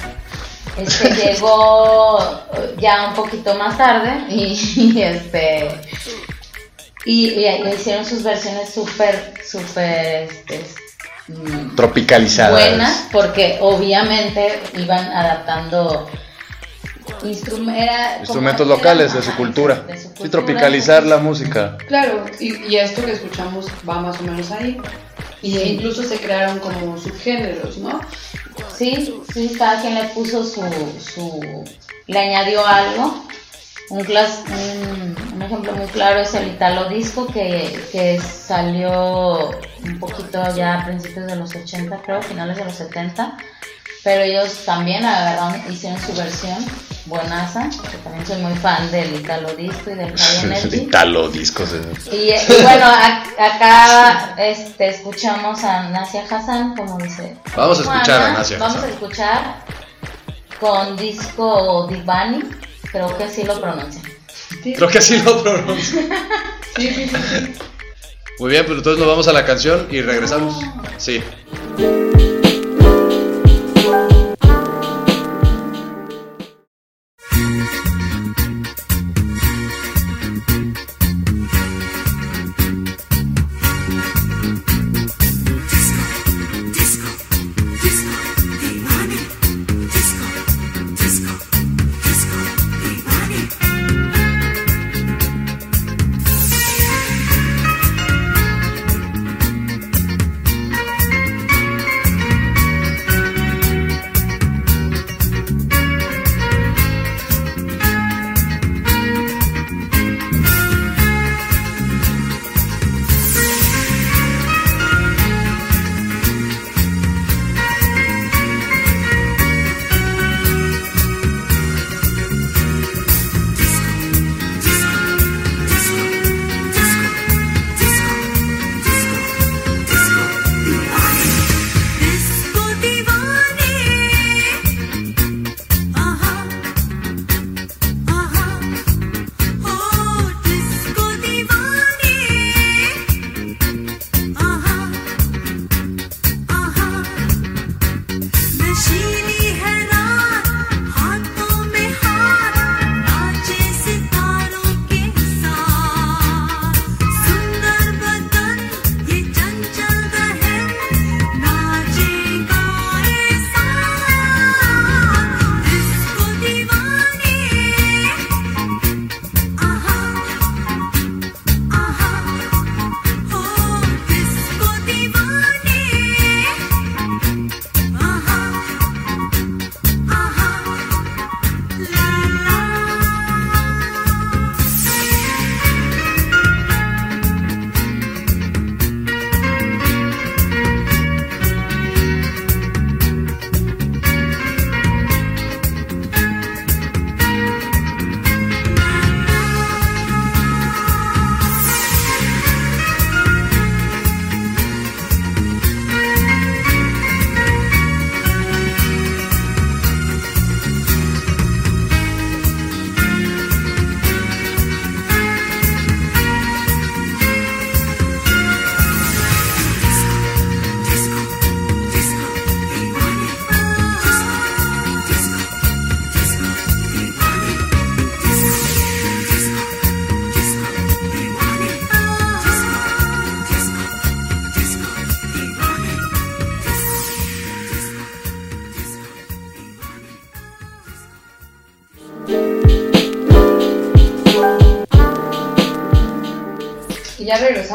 este, 0.78 1.10
llegó 1.16 2.20
eh, 2.54 2.76
ya 2.80 3.08
un 3.10 3.14
poquito 3.16 3.56
más 3.56 3.78
tarde 3.78 4.26
y, 4.30 4.54
y, 4.96 5.02
este 5.02 5.70
y, 7.06 7.30
y- 7.30 7.46
y 7.46 7.70
hicieron 7.74 8.06
sus 8.06 8.24
versiones 8.24 8.74
súper, 8.74 9.34
súper 9.48 10.24
este, 10.30 10.66
mm, 11.28 11.76
Tropicalizadas. 11.76 12.52
buenas 12.70 13.08
porque 13.12 13.58
obviamente 13.62 14.60
iban 14.78 15.06
adaptando 15.12 16.10
instrum- 17.24 17.72
era 17.76 18.18
Instrumentos 18.20 18.66
era- 18.68 18.76
locales 18.76 19.14
de 19.14 19.22
su 19.22 19.30
ajá, 19.30 19.38
cultura. 19.38 19.76
de 19.76 19.94
su 19.98 20.08
Sí, 20.08 20.08
cultura, 20.16 20.32
tropicalizar 20.32 21.04
la 21.06 21.18
música. 21.18 21.78
Claro, 21.88 22.26
y, 22.40 22.56
y 22.66 22.78
esto 22.78 23.06
que 23.06 23.12
escuchamos 23.14 23.68
va 23.88 24.00
más 24.02 24.20
o 24.20 24.24
menos 24.24 24.52
ahí. 24.52 24.78
Y 25.46 25.60
incluso 25.60 26.02
se 26.04 26.18
crearon 26.20 26.60
como 26.60 26.98
subgéneros, 26.98 27.78
¿no? 27.78 28.02
Sí, 28.76 29.14
sí, 29.34 29.54
cada 29.58 29.82
quien 29.82 29.96
le 29.96 30.06
puso 30.06 30.44
su, 30.44 30.62
su 31.00 31.64
le 32.08 32.20
añadió 32.20 32.66
algo. 32.66 33.24
Un, 33.90 34.00
clas- 34.04 34.44
ejemplo 35.42 35.74
muy 35.74 35.86
claro 35.88 36.20
es 36.22 36.34
el 36.34 36.48
Italo 36.48 36.90
Disco 36.90 37.28
que, 37.28 37.80
que 37.92 38.20
salió 38.20 39.52
un 39.84 40.00
poquito 40.00 40.44
ya 40.56 40.82
a 40.82 40.86
principios 40.86 41.28
de 41.28 41.36
los 41.36 41.54
80, 41.56 42.02
creo, 42.04 42.22
finales 42.24 42.58
de 42.58 42.66
los 42.66 42.74
70. 42.74 43.38
Pero 44.04 44.24
ellos 44.24 44.66
también 44.66 45.06
agarraron, 45.06 45.72
hicieron 45.72 46.00
su 46.02 46.14
versión, 46.14 46.58
buenaza, 47.06 47.70
que 47.92 47.98
también 47.98 48.26
soy 48.26 48.42
muy 48.42 48.56
fan 48.56 48.90
del 48.92 49.16
Italo 49.16 49.54
Disco 49.56 49.92
y 49.92 49.96
del 49.96 50.14
High 50.18 50.46
Energy. 50.46 50.76
Italo 50.78 51.30
discos. 51.30 51.70
eh. 51.74 51.82
Y, 52.12 52.52
y 52.54 52.62
bueno, 52.64 52.86
a- 52.86 53.24
acá 53.40 54.36
este, 54.38 54.90
escuchamos 54.90 55.64
a 55.64 55.90
Nasia 55.90 56.24
Hassan, 56.30 56.76
como 56.76 56.98
dice. 56.98 57.36
Vamos 57.56 57.80
a 57.80 57.82
escuchar 57.84 58.16
a 58.16 58.24
Juana. 58.24 58.38
Nasia 58.40 58.58
Vamos 58.58 58.78
Hassan. 58.78 58.90
a 58.90 58.94
escuchar 58.94 59.56
con 60.60 60.98
disco 60.98 61.88
Divani, 61.88 62.40
creo 62.92 63.16
que 63.18 63.24
así 63.26 63.44
lo 63.44 63.60
pronuncian. 63.62 64.04
Creo 64.64 64.88
que 64.88 64.98
así 64.98 65.22
lo. 65.22 65.44
Sí, 66.78 66.90
sí, 66.94 67.08
sí, 67.08 67.18
sí. 67.30 67.54
Muy 68.38 68.50
bien, 68.52 68.66
pues 68.66 68.80
entonces 68.80 69.00
nos 69.00 69.08
vamos 69.08 69.28
a 69.30 69.32
la 69.34 69.46
canción 69.46 69.88
y 69.92 70.02
regresamos. 70.02 70.60
Sí. 70.98 71.24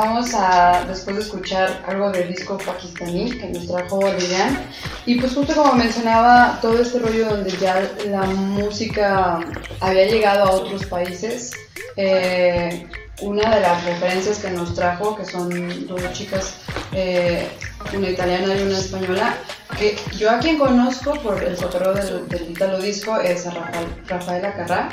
Regresamos 0.00 0.34
a, 0.34 0.84
después 0.86 1.16
de 1.16 1.22
escuchar 1.22 1.84
algo 1.86 2.10
del 2.10 2.28
disco 2.28 2.56
pakistaní 2.58 3.30
que 3.32 3.48
nos 3.48 3.66
trajo 3.66 4.00
Lilian. 4.18 4.66
Y 5.06 5.20
pues 5.20 5.34
justo 5.34 5.54
como 5.54 5.74
mencionaba, 5.74 6.58
todo 6.62 6.80
este 6.80 6.98
rollo 6.98 7.28
donde 7.28 7.50
ya 7.50 7.90
la 8.06 8.22
música 8.22 9.40
había 9.80 10.06
llegado 10.06 10.44
a 10.44 10.50
otros 10.52 10.86
países, 10.86 11.52
eh, 11.96 12.86
una 13.20 13.54
de 13.54 13.60
las 13.60 13.84
referencias 13.84 14.38
que 14.38 14.50
nos 14.50 14.74
trajo, 14.74 15.16
que 15.16 15.24
son 15.24 15.86
dos 15.86 16.12
chicas, 16.12 16.54
eh, 16.92 17.48
una 17.94 18.08
italiana 18.10 18.54
y 18.54 18.62
una 18.62 18.78
española, 18.78 19.34
que 19.78 19.96
yo 20.16 20.30
a 20.30 20.38
quien 20.38 20.58
conozco 20.58 21.14
por 21.22 21.42
el 21.42 21.56
cotorreo 21.56 21.94
del, 21.94 22.28
del 22.28 22.50
Italo 22.50 22.78
Disco 22.80 23.18
es 23.20 23.46
a 23.46 23.50
Rafael, 23.50 23.86
Rafaela 24.06 24.54
Carrá. 24.54 24.88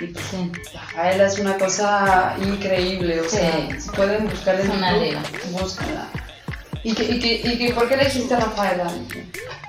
Y 0.00 0.06
pues 0.08 0.24
Sí. 0.26 0.52
Rafaela 0.74 1.26
es 1.26 1.38
una 1.40 1.56
cosa 1.58 2.36
increíble, 2.40 3.20
o 3.20 3.24
Sí. 3.24 3.36
sea, 3.38 3.80
si 3.80 3.90
pueden 3.90 4.28
buscarla 4.28 4.62
en 4.62 4.70
YouTube, 4.70 5.60
búsquenla. 5.60 6.06
¿Y, 6.84 6.94
que, 6.94 7.02
y, 7.02 7.18
que, 7.18 7.34
y 7.48 7.58
que, 7.58 7.74
por 7.74 7.88
qué 7.88 7.94
elegiste 7.94 8.34
a 8.34 8.40
Rafaela? 8.40 8.84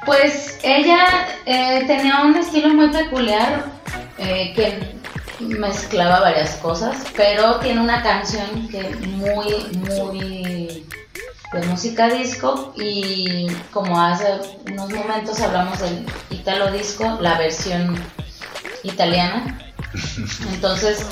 Pues 0.05 0.59
ella 0.63 1.27
eh, 1.45 1.83
tenía 1.87 2.21
un 2.21 2.35
estilo 2.37 2.69
muy 2.69 2.89
peculiar 2.91 3.65
eh, 4.19 4.53
que 4.55 4.99
mezclaba 5.43 6.19
varias 6.19 6.51
cosas, 6.57 6.95
pero 7.15 7.55
tiene 7.59 7.81
una 7.81 8.03
canción 8.03 8.67
que 8.69 8.83
muy, 9.07 9.65
muy 9.87 10.85
de 11.51 11.65
música 11.67 12.09
disco 12.09 12.73
y 12.77 13.47
como 13.71 13.99
hace 13.99 14.39
unos 14.69 14.89
momentos 14.91 15.39
hablamos 15.41 15.79
del 15.79 16.05
italo 16.29 16.71
disco, 16.71 17.17
la 17.21 17.37
versión 17.37 17.95
italiana. 18.83 19.57
Entonces, 20.53 21.05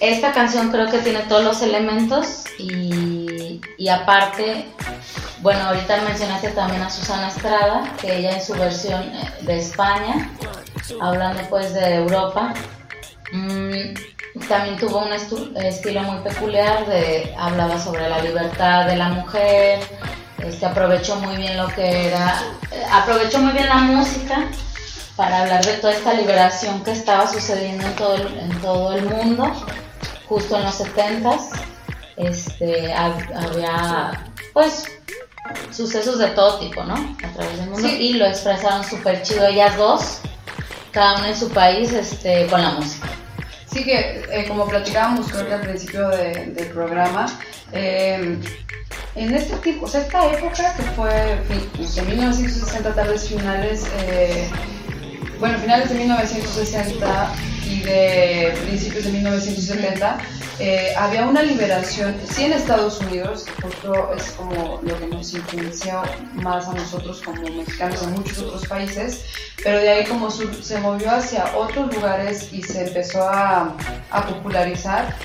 esta 0.00 0.32
canción 0.32 0.70
creo 0.70 0.90
que 0.90 0.98
tiene 0.98 1.20
todos 1.20 1.44
los 1.44 1.62
elementos 1.62 2.44
y, 2.58 3.60
y 3.78 3.88
aparte, 3.88 4.66
bueno, 5.40 5.60
ahorita 5.64 6.02
mencionaste 6.02 6.50
también 6.50 6.82
a 6.82 6.90
Susana 6.90 7.28
Estrada, 7.28 7.92
que 8.00 8.18
ella 8.18 8.32
en 8.36 8.42
su 8.42 8.52
versión 8.54 9.02
eh, 9.02 9.30
de 9.42 9.58
España, 9.58 10.30
hablando 11.00 11.42
pues 11.50 11.74
de 11.74 11.96
Europa, 11.96 12.54
mm, 13.32 13.94
también 14.48 14.76
tuvo 14.78 14.98
un 14.98 15.10
estu- 15.12 15.54
estilo 15.62 16.02
muy 16.02 16.22
peculiar, 16.22 16.86
de, 16.86 17.34
hablaba 17.38 17.78
sobre 17.80 18.08
la 18.08 18.20
libertad 18.20 18.86
de 18.86 18.96
la 18.96 19.08
mujer, 19.08 19.80
este, 20.38 20.66
aprovechó 20.66 21.16
muy 21.16 21.36
bien 21.36 21.56
lo 21.56 21.68
que 21.68 22.08
era, 22.08 22.42
eh, 22.70 22.84
aprovechó 22.90 23.38
muy 23.40 23.52
bien 23.52 23.68
la 23.68 23.76
música 23.76 24.48
para 25.16 25.42
hablar 25.42 25.64
de 25.64 25.74
toda 25.74 25.92
esta 25.92 26.14
liberación 26.14 26.82
que 26.82 26.92
estaba 26.92 27.26
sucediendo 27.30 27.86
en 27.86 27.94
todo 27.96 28.14
el, 28.16 28.38
en 28.38 28.60
todo 28.60 28.92
el 28.94 29.04
mundo, 29.04 29.52
justo 30.28 30.56
en 30.56 30.64
los 30.64 30.80
70s. 30.80 31.50
Este, 32.16 32.92
hab- 32.94 33.34
había, 33.50 34.24
pues, 34.52 34.84
sucesos 35.70 36.18
de 36.18 36.28
todo 36.28 36.58
tipo, 36.58 36.82
¿no? 36.84 36.94
A 36.94 37.32
través 37.34 37.58
del 37.58 37.70
mundo. 37.70 37.88
Sí. 37.88 37.96
Y 37.96 38.12
lo 38.14 38.26
expresaron 38.26 38.84
súper 38.84 39.22
chido 39.22 39.46
ellas 39.46 39.76
dos, 39.76 40.18
cada 40.90 41.18
una 41.18 41.28
en 41.30 41.36
su 41.36 41.48
país, 41.50 41.92
este, 41.92 42.46
con 42.48 42.62
la 42.62 42.70
música. 42.72 43.08
Sí 43.72 43.84
que, 43.84 44.22
eh, 44.30 44.44
como 44.48 44.66
platicábamos 44.68 45.28
creo 45.30 45.46
que 45.46 45.54
al 45.54 45.60
principio 45.62 46.08
de- 46.10 46.46
del 46.54 46.66
programa, 46.68 47.26
eh, 47.72 48.36
en 49.14 49.34
este 49.34 49.56
tipo, 49.58 49.86
o 49.86 49.88
sea, 49.88 50.02
esta 50.02 50.30
época 50.30 50.74
que 50.76 50.82
fue 50.94 51.40
de 51.94 52.02
1960, 52.02 52.94
tal 52.94 53.08
vez 53.08 53.28
finales, 53.28 53.84
eh, 54.00 54.48
bueno, 55.38 55.58
finales 55.58 55.88
de 55.88 55.94
1960 55.96 57.32
y 57.66 57.80
de 57.80 58.54
principios 58.64 59.04
de 59.04 59.12
1970, 59.12 60.18
eh, 60.64 60.94
había 60.96 61.26
una 61.26 61.42
liberación, 61.42 62.14
sí 62.30 62.44
en 62.44 62.52
Estados 62.52 63.00
Unidos, 63.00 63.46
justo 63.60 64.14
es 64.16 64.30
como 64.30 64.80
lo 64.84 64.96
que 64.96 65.06
nos 65.08 65.34
influenció 65.34 66.02
más 66.34 66.68
a 66.68 66.74
nosotros 66.74 67.20
como 67.20 67.42
mexicanos 67.42 68.00
en 68.04 68.12
muchos 68.12 68.38
otros 68.38 68.66
países, 68.68 69.24
pero 69.64 69.78
de 69.78 69.88
ahí 69.88 70.04
como 70.06 70.30
se 70.30 70.78
movió 70.78 71.10
hacia 71.10 71.56
otros 71.56 71.92
lugares 71.92 72.52
y 72.52 72.62
se 72.62 72.86
empezó 72.86 73.28
a, 73.28 73.76
a 74.10 74.26
popularizar, 74.28 75.16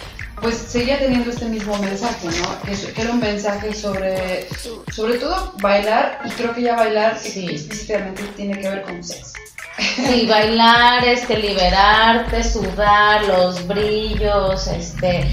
pues 0.41 0.55
seguía 0.55 0.97
teniendo 0.97 1.29
este 1.29 1.45
mismo 1.45 1.77
mensaje, 1.77 2.27
¿no? 2.27 2.61
Que, 2.63 3.01
era 3.01 3.11
un 3.11 3.19
mensaje 3.19 3.75
sobre, 3.75 4.47
sobre 4.91 5.19
todo 5.19 5.53
bailar, 5.61 6.19
y 6.25 6.29
creo 6.31 6.53
que 6.55 6.63
ya 6.63 6.75
bailar 6.75 7.19
Sí. 7.19 7.47
explícitamente 7.47 8.23
tiene 8.35 8.59
que 8.59 8.69
ver 8.69 8.81
con 8.81 9.03
sexo. 9.03 9.33
Sí, 9.77 10.25
bailar, 10.25 11.05
este, 11.05 11.37
liberarte, 11.37 12.43
sudar, 12.43 13.23
los 13.25 13.65
brillos, 13.67 14.65
este, 14.67 15.29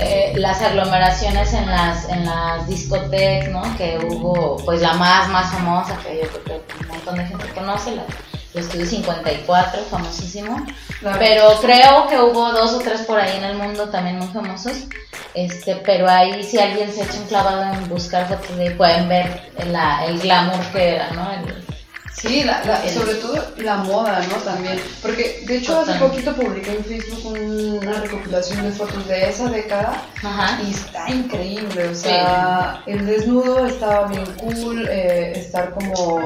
eh, 0.00 0.32
las 0.36 0.62
aglomeraciones 0.62 1.52
en 1.54 1.66
las, 1.66 2.08
en 2.08 2.24
las 2.24 2.66
discotecas, 2.68 3.48
¿no? 3.50 3.62
Que 3.76 3.98
hubo, 3.98 4.56
pues 4.64 4.80
la 4.80 4.92
más, 4.94 5.28
más 5.28 5.50
famosa, 5.52 5.96
que 6.04 6.20
yo 6.22 6.42
creo 6.44 6.64
que 6.66 6.82
un 6.82 6.88
montón 6.88 7.16
de 7.16 7.26
gente 7.26 7.46
conoce, 7.54 7.96
la, 7.96 8.02
el 8.54 8.60
Estudio 8.60 8.86
54, 8.86 9.82
famosísimo. 9.90 10.64
Claro. 11.00 11.18
Pero 11.18 11.48
creo 11.60 12.06
que 12.08 12.20
hubo 12.20 12.52
dos 12.52 12.74
o 12.74 12.78
tres 12.78 13.00
por 13.02 13.18
ahí 13.18 13.36
en 13.38 13.44
el 13.44 13.56
mundo 13.56 13.88
también 13.88 14.18
muy 14.18 14.28
famosos. 14.28 14.84
Este, 15.34 15.74
pero 15.76 16.08
ahí 16.08 16.44
si 16.44 16.60
alguien 16.60 16.92
se 16.92 17.02
echa 17.02 17.14
un 17.18 17.26
clavado 17.26 17.64
en 17.74 17.88
buscar 17.88 18.28
fotos 18.28 18.56
de 18.56 18.68
ahí, 18.68 18.74
pueden 18.74 19.08
ver 19.08 19.50
la- 19.66 20.04
el 20.06 20.20
glamour 20.20 20.60
que 20.72 20.94
era, 20.94 21.10
¿no? 21.10 21.32
El- 21.32 21.64
Sí, 22.16 22.44
la- 22.44 22.62
la- 22.64 22.84
El- 22.84 22.90
sobre 22.94 23.14
todo 23.16 23.44
la 23.58 23.76
moda, 23.78 24.20
¿no? 24.28 24.36
También. 24.36 24.80
Porque 25.02 25.42
de 25.46 25.56
hecho 25.58 25.80
hace 25.80 25.94
poquito 25.98 26.32
publiqué 26.34 26.76
en 26.76 26.84
Facebook 26.84 27.26
una 27.82 28.00
recopilación 28.00 28.62
de 28.62 28.70
fotos 28.72 29.06
de 29.08 29.28
esa 29.30 29.48
década 29.50 30.00
Ajá. 30.22 30.58
y 30.62 30.70
está 30.70 31.10
increíble. 31.10 31.88
O 31.88 31.94
sea, 31.94 32.82
el 32.86 33.04
desnudo 33.06 33.66
estaba 33.66 34.06
bien 34.08 34.24
cool, 34.38 34.86
eh, 34.90 35.32
estar 35.36 35.70
como 35.72 36.24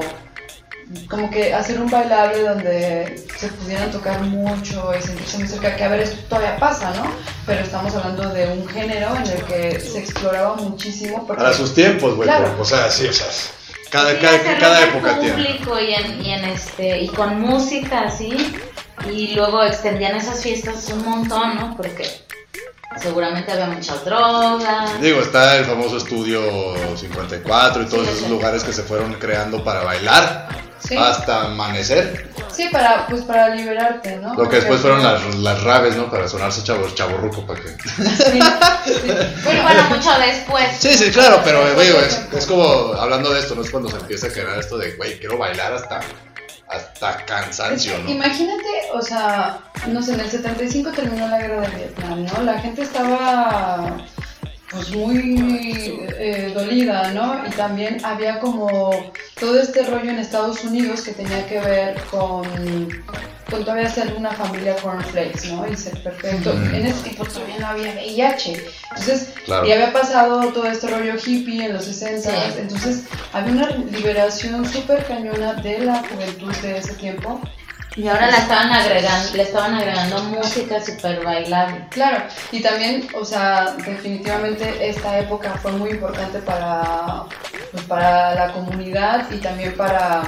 como 1.10 1.30
que 1.30 1.52
hacer 1.52 1.78
un 1.82 1.90
bailable 1.90 2.42
donde 2.44 3.26
se 3.36 3.48
pudieran 3.48 3.90
tocar 3.90 4.22
mucho 4.22 4.90
y 4.98 5.02
sentirse 5.02 5.36
muy 5.38 5.46
cerca, 5.46 5.76
que 5.76 5.84
a 5.84 5.88
ver, 5.88 6.00
esto 6.00 6.16
todavía 6.30 6.56
pasa, 6.56 6.90
¿no? 6.96 7.12
Pero 7.44 7.60
estamos 7.62 7.94
hablando 7.94 8.30
de 8.30 8.46
un 8.46 8.66
género 8.68 9.14
en 9.16 9.26
el 9.30 9.42
que 9.44 9.80
se 9.80 9.98
exploraba 9.98 10.56
muchísimo. 10.56 11.26
Porque, 11.26 11.42
Para 11.42 11.54
sus 11.54 11.74
tiempos, 11.74 12.14
güey. 12.16 12.26
Claro. 12.26 12.56
O 12.58 12.64
sea, 12.64 12.90
sí, 12.90 13.06
o 13.06 13.12
sea. 13.12 13.26
Cada, 13.90 14.12
época 14.12 15.18
tiene. 15.20 15.34
público 15.34 15.80
y 15.80 15.94
en, 15.94 16.24
y 16.24 16.32
en 16.32 16.44
este 16.44 17.00
y 17.02 17.08
con 17.08 17.40
música 17.40 18.00
así 18.06 18.54
y 19.10 19.34
luego 19.34 19.62
extendían 19.64 20.16
esas 20.16 20.42
fiestas 20.42 20.88
un 20.90 21.04
montón, 21.04 21.56
¿no? 21.56 21.76
Porque 21.76 22.04
seguramente 23.00 23.52
había 23.52 23.66
muchas 23.66 24.04
drogas. 24.04 25.00
Digo, 25.00 25.20
está 25.20 25.56
el 25.56 25.64
famoso 25.64 25.96
estudio 25.98 26.42
54 26.96 27.82
y 27.82 27.86
todos 27.86 28.06
Sí, 28.06 28.12
esos 28.12 28.24
sí. 28.24 28.28
lugares 28.30 28.64
que 28.64 28.72
se 28.72 28.82
fueron 28.82 29.14
creando 29.14 29.62
para 29.64 29.82
bailar 29.84 30.48
Sí. 30.80 30.96
hasta 30.96 31.46
amanecer. 31.46 32.28
Sí, 32.54 32.68
para, 32.70 33.06
pues 33.06 33.22
para 33.22 33.48
liberarte, 33.54 34.16
¿no? 34.16 34.34
Lo 34.34 34.48
que 34.48 34.56
después 34.56 34.80
fueron 34.80 35.02
las, 35.02 35.34
las 35.36 35.62
raves, 35.62 35.96
¿no? 35.96 36.10
Para 36.10 36.28
sonarse 36.28 36.62
chavo, 36.62 36.88
chaborruco 36.94 37.46
para 37.46 37.60
que... 37.60 37.68
Sí, 37.68 38.40
sí. 38.84 39.12
Bueno, 39.44 39.62
bueno, 39.62 39.82
mucho 39.90 40.10
después. 40.18 40.66
Sí, 40.78 40.94
sí, 40.94 41.10
claro, 41.10 41.40
pero 41.44 41.64
es, 42.00 42.20
es 42.32 42.46
como 42.46 42.92
hablando 42.94 43.32
de 43.32 43.40
esto, 43.40 43.54
¿no? 43.54 43.62
Es 43.62 43.70
cuando 43.70 43.90
se 43.90 43.96
empieza 43.96 44.26
a 44.28 44.30
crear 44.30 44.58
esto 44.58 44.76
de, 44.78 44.92
güey, 44.96 45.18
quiero 45.18 45.38
bailar 45.38 45.72
hasta, 45.74 46.00
hasta 46.68 47.16
Es 47.16 47.22
cansancio, 47.24 47.96
que 47.96 48.02
¿no? 48.02 48.10
Imagínate, 48.10 48.68
o 48.92 49.02
sea, 49.02 49.58
no 49.88 50.02
sé, 50.02 50.14
en 50.14 50.20
el 50.20 50.30
75 50.30 50.90
terminó 50.92 51.28
la 51.28 51.38
guerra 51.38 51.60
de 51.62 51.76
Vietnam, 51.76 52.24
¿no? 52.24 52.42
La 52.42 52.60
gente 52.60 52.82
estaba 52.82 53.96
pues 54.70 54.90
muy 54.90 55.98
eh, 56.18 56.52
dolida, 56.54 57.10
¿no? 57.12 57.42
Y 57.46 57.50
también 57.50 58.04
había 58.04 58.38
como 58.40 58.90
todo 59.40 59.60
este 59.60 59.82
rollo 59.84 60.10
en 60.10 60.18
Estados 60.18 60.62
Unidos 60.64 61.00
que 61.02 61.12
tenía 61.12 61.46
que 61.46 61.58
ver 61.60 61.96
con, 62.10 62.44
con 63.50 63.64
todavía 63.64 63.88
ser 63.88 64.12
una 64.14 64.30
familia 64.32 64.76
cornflakes, 64.76 65.48
¿no? 65.52 65.66
Y 65.66 65.76
ser 65.76 66.02
perfecto. 66.02 66.52
Mm. 66.54 66.74
En 66.74 66.86
ese 66.86 67.02
tiempo 67.02 67.24
todavía 67.24 67.58
no 67.60 67.66
había 67.68 67.92
VIH. 67.94 68.66
Entonces, 68.90 69.32
Claro. 69.46 69.66
y 69.66 69.72
había 69.72 69.92
pasado 69.92 70.52
todo 70.52 70.66
este 70.66 70.88
rollo 70.88 71.14
hippie 71.24 71.64
en 71.64 71.72
los 71.72 71.84
60 71.86 72.30
Sí. 72.30 72.36
entonces 72.58 73.04
había 73.32 73.52
una 73.52 73.68
liberación 73.70 74.66
súper 74.66 75.06
cañona 75.06 75.54
de 75.54 75.78
la 75.78 76.02
juventud 76.02 76.54
de 76.56 76.76
ese 76.78 76.92
tiempo. 76.94 77.40
Y 77.98 78.06
ahora 78.06 78.30
la 78.30 78.36
estaban 78.36 78.70
agregando, 78.70 79.34
le 79.34 79.42
estaban 79.42 79.74
agregando 79.74 80.22
música 80.22 80.80
super 80.80 81.24
bailable. 81.24 81.84
Claro, 81.90 82.22
y 82.52 82.62
también, 82.62 83.08
o 83.12 83.24
sea, 83.24 83.74
definitivamente 83.84 84.88
esta 84.88 85.18
época 85.18 85.54
fue 85.60 85.72
muy 85.72 85.90
importante 85.90 86.38
para, 86.38 87.24
pues, 87.72 87.82
para 87.86 88.36
la 88.36 88.52
comunidad 88.52 89.28
y 89.32 89.38
también 89.38 89.76
para, 89.76 90.22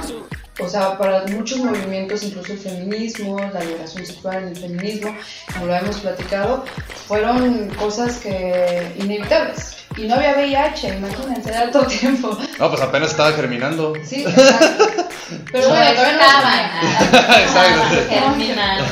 o 0.59 0.67
sea, 0.67 0.97
para 0.97 1.25
muchos 1.27 1.59
movimientos, 1.59 2.23
incluso 2.23 2.51
el 2.51 2.59
feminismo, 2.59 3.39
la 3.39 3.61
liberación 3.61 4.05
sexual 4.05 4.39
en 4.39 4.47
el 4.49 4.57
feminismo, 4.57 5.15
como 5.53 5.67
lo 5.67 5.75
hemos 5.77 5.97
platicado, 5.99 6.65
fueron 7.07 7.69
cosas 7.75 8.17
que 8.17 8.91
inevitables. 8.97 9.80
Y 10.01 10.07
no 10.07 10.15
había 10.15 10.33
VIH, 10.33 10.95
imagínense, 10.97 11.49
era 11.51 11.69
todo 11.69 11.85
tiempo. 11.99 12.35
No, 12.57 12.69
pues 12.71 12.81
apenas 12.81 13.11
estaba 13.11 13.33
germinando. 13.33 13.93
Sí, 14.03 14.23
exacto. 14.27 14.87
Pero 15.51 15.67
No 15.67 15.75
bueno, 15.75 15.91
todavía 15.93 16.71
no. 16.81 17.37
Exacto. 17.37 18.09
Germinal. 18.09 18.85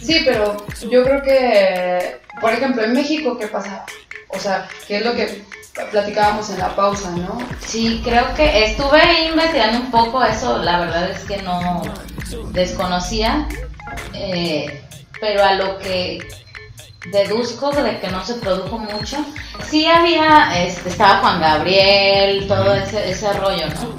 Sí, 0.00 0.22
pero 0.24 0.56
yo 0.88 1.02
creo 1.02 1.22
que, 1.22 2.20
por 2.40 2.52
ejemplo, 2.52 2.84
en 2.84 2.92
México, 2.92 3.36
¿qué 3.36 3.48
pasaba? 3.48 3.84
O 4.28 4.38
sea, 4.38 4.68
¿qué 4.86 4.98
es 4.98 5.04
lo 5.04 5.14
que 5.14 5.42
platicábamos 5.90 6.50
en 6.50 6.58
la 6.60 6.76
pausa, 6.76 7.10
no? 7.10 7.38
Sí, 7.66 8.00
creo 8.04 8.32
que 8.34 8.66
estuve 8.66 9.00
ahí 9.00 9.26
investigando 9.28 9.80
un 9.80 9.90
poco 9.90 10.22
eso, 10.22 10.58
la 10.58 10.78
verdad 10.78 11.10
es 11.10 11.24
que 11.24 11.42
no 11.42 11.82
desconocía, 12.52 13.48
eh, 14.12 14.80
pero 15.20 15.44
a 15.44 15.54
lo 15.54 15.78
que 15.78 16.18
deduzco 17.12 17.70
de 17.70 18.00
que 18.00 18.08
no 18.08 18.24
se 18.24 18.34
produjo 18.34 18.78
mucho, 18.78 19.18
sí 19.68 19.86
había, 19.86 20.64
este, 20.64 20.88
estaba 20.88 21.18
Juan 21.20 21.40
Gabriel, 21.40 22.46
todo 22.48 22.74
ese, 22.74 23.10
ese 23.10 23.32
rollo, 23.34 23.66
¿no? 23.68 23.98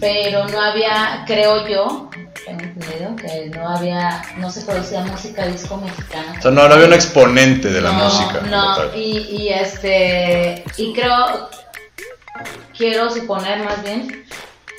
Pero 0.00 0.46
no 0.48 0.60
había, 0.60 1.24
creo 1.26 1.66
yo, 1.68 2.10
tengo 2.44 2.60
entendido 2.62 3.14
que 3.16 3.50
no 3.56 3.68
había, 3.68 4.20
no 4.36 4.50
se 4.50 4.62
producía 4.62 5.02
música 5.02 5.46
disco 5.46 5.76
mexicana. 5.76 6.34
O 6.38 6.42
sea, 6.42 6.50
no, 6.50 6.68
no 6.68 6.74
había 6.74 6.86
un 6.86 6.92
exponente 6.92 7.70
de 7.70 7.80
la 7.80 7.92
No, 7.92 8.04
música. 8.04 8.40
No, 8.50 8.94
y, 8.96 9.18
y 9.18 9.48
este, 9.50 10.64
y 10.76 10.92
creo, 10.92 11.48
quiero 12.76 13.10
suponer 13.10 13.64
más 13.64 13.82
bien 13.84 14.24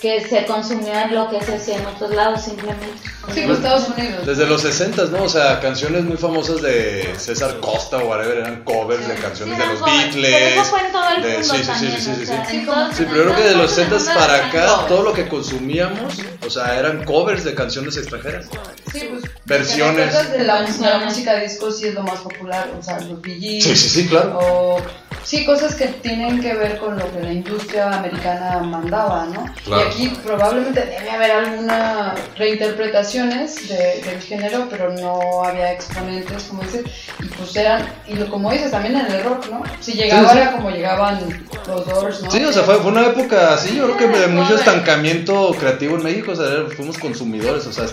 que 0.04 0.20
se 0.28 0.46
consumía 0.46 1.08
lo 1.08 1.30
que 1.30 1.42
se 1.42 1.56
hacía 1.56 1.78
en 1.78 1.86
otros 1.86 2.12
lados 2.12 2.42
simplemente. 2.42 2.92
Sí, 3.34 3.40
en 3.40 3.52
Estados 3.52 3.88
Unidos. 3.88 4.26
Desde 4.26 4.46
los 4.46 4.62
60, 4.62 5.06
¿no? 5.06 5.24
O 5.24 5.30
sea, 5.30 5.62
canciones 5.62 6.04
muy 6.04 6.18
famosas 6.18 6.62
de 6.62 7.14
César 7.18 7.58
Costa 7.62 8.00
o 8.00 8.10
whatever 8.10 8.40
eran 8.40 8.66
covers 8.66 9.08
de 9.08 9.16
canciones 9.16 9.58
de 9.58 9.66
los 9.66 9.82
Beatles. 9.82 10.30
Pero 10.30 10.62
eso 10.62 10.64
fue 10.66 10.80
en 10.82 10.92
todo 10.92 11.10
el 11.10 11.22
mundo 11.24 11.44
sí, 11.44 11.56
sí, 11.56 11.58
sí, 11.64 11.68
también, 11.68 11.94
sí, 11.94 12.02
sí, 12.02 12.12
o 12.12 12.16
sí, 12.16 12.26
sea, 12.26 12.46
sí. 12.46 13.06
pero 13.10 13.24
creo 13.24 13.36
que 13.38 13.44
de 13.44 13.56
los 13.56 13.72
lados 13.72 13.76
60 13.76 14.12
eran 14.12 14.20
para 14.20 14.48
acá, 14.48 14.66
covers. 14.68 14.88
todo 14.90 15.04
lo 15.04 15.14
que 15.14 15.28
consumíamos, 15.30 16.14
o 16.46 16.50
sea, 16.50 16.78
eran 16.78 17.06
covers 17.06 17.46
de 17.46 17.56
canciones 17.56 17.96
extranjeras. 17.96 18.48
Sí, 18.92 19.08
pues. 19.10 19.24
Versiones. 19.46 20.12
De 20.12 20.22
la, 20.22 20.30
de 20.30 20.44
la 20.44 20.60
Versiones. 20.64 21.06
música 21.06 21.36
disco 21.40 21.72
sí 21.72 21.88
es 21.88 21.94
lo 21.94 22.04
más 22.04 22.20
popular, 22.20 22.70
o 22.78 22.84
sea, 22.84 23.00
los 23.00 23.22
Bee 23.22 23.62
Sí, 23.62 23.74
sí, 23.74 23.90
sí, 23.90 24.08
claro. 24.10 24.38
O, 24.38 24.82
sí, 25.24 25.46
cosas 25.46 25.76
que 25.76 25.88
tienen 25.88 26.42
que 26.42 26.54
ver 26.54 26.78
con 26.78 26.98
lo 26.98 27.12
que 27.12 27.22
la 27.22 27.32
industria 27.34 27.92
americana 27.92 28.60
mandaba, 28.60 29.26
¿no? 29.26 29.46
Claro. 29.66 29.84
Y 29.84 29.86
aquí 29.88 30.18
probablemente 30.24 30.82
debe 30.86 31.10
haber 31.12 31.32
algunas 31.32 32.14
reinterpretaciones 32.38 33.68
de- 33.70 34.02
del 34.04 34.22
género, 34.22 34.68
pero 34.70 34.92
no 34.94 35.44
había 35.44 35.72
exponentes, 35.72 36.44
como 36.44 36.64
dices, 36.64 36.84
y 37.20 37.26
pues 37.28 37.56
eran, 37.56 37.86
y 38.08 38.16
lo, 38.16 38.30
como 38.30 38.52
dices, 38.52 38.72
también 38.72 38.96
en 38.98 39.06
el 39.08 39.24
rock, 39.24 39.48
¿no? 39.50 39.64
Si 39.80 39.94
llegaba 39.94 40.30
Sí, 40.30 40.36
sí. 40.36 40.42
era 40.42 40.52
como 40.54 40.70
llegaban 40.70 41.20
los 41.68 41.86
Doors, 41.86 42.22
¿no? 42.24 42.32
Sí, 42.32 42.44
o 42.44 42.52
sea, 42.52 42.64
fue, 42.64 42.76
fue 42.76 42.92
una 42.92 43.06
época 43.08 43.54
así, 43.54 43.76
yo 43.76 43.86
creo 43.86 43.98
que 44.12 44.20
de 44.20 44.28
mucho 44.28 44.56
estancamiento 44.56 45.56
creativo 45.60 45.98
en 45.98 46.04
México, 46.04 46.32
o 46.32 46.36
sea, 46.36 46.48
fuimos 46.76 46.98
consumidores, 46.98 47.66
o 47.68 47.72
sea, 47.74 47.86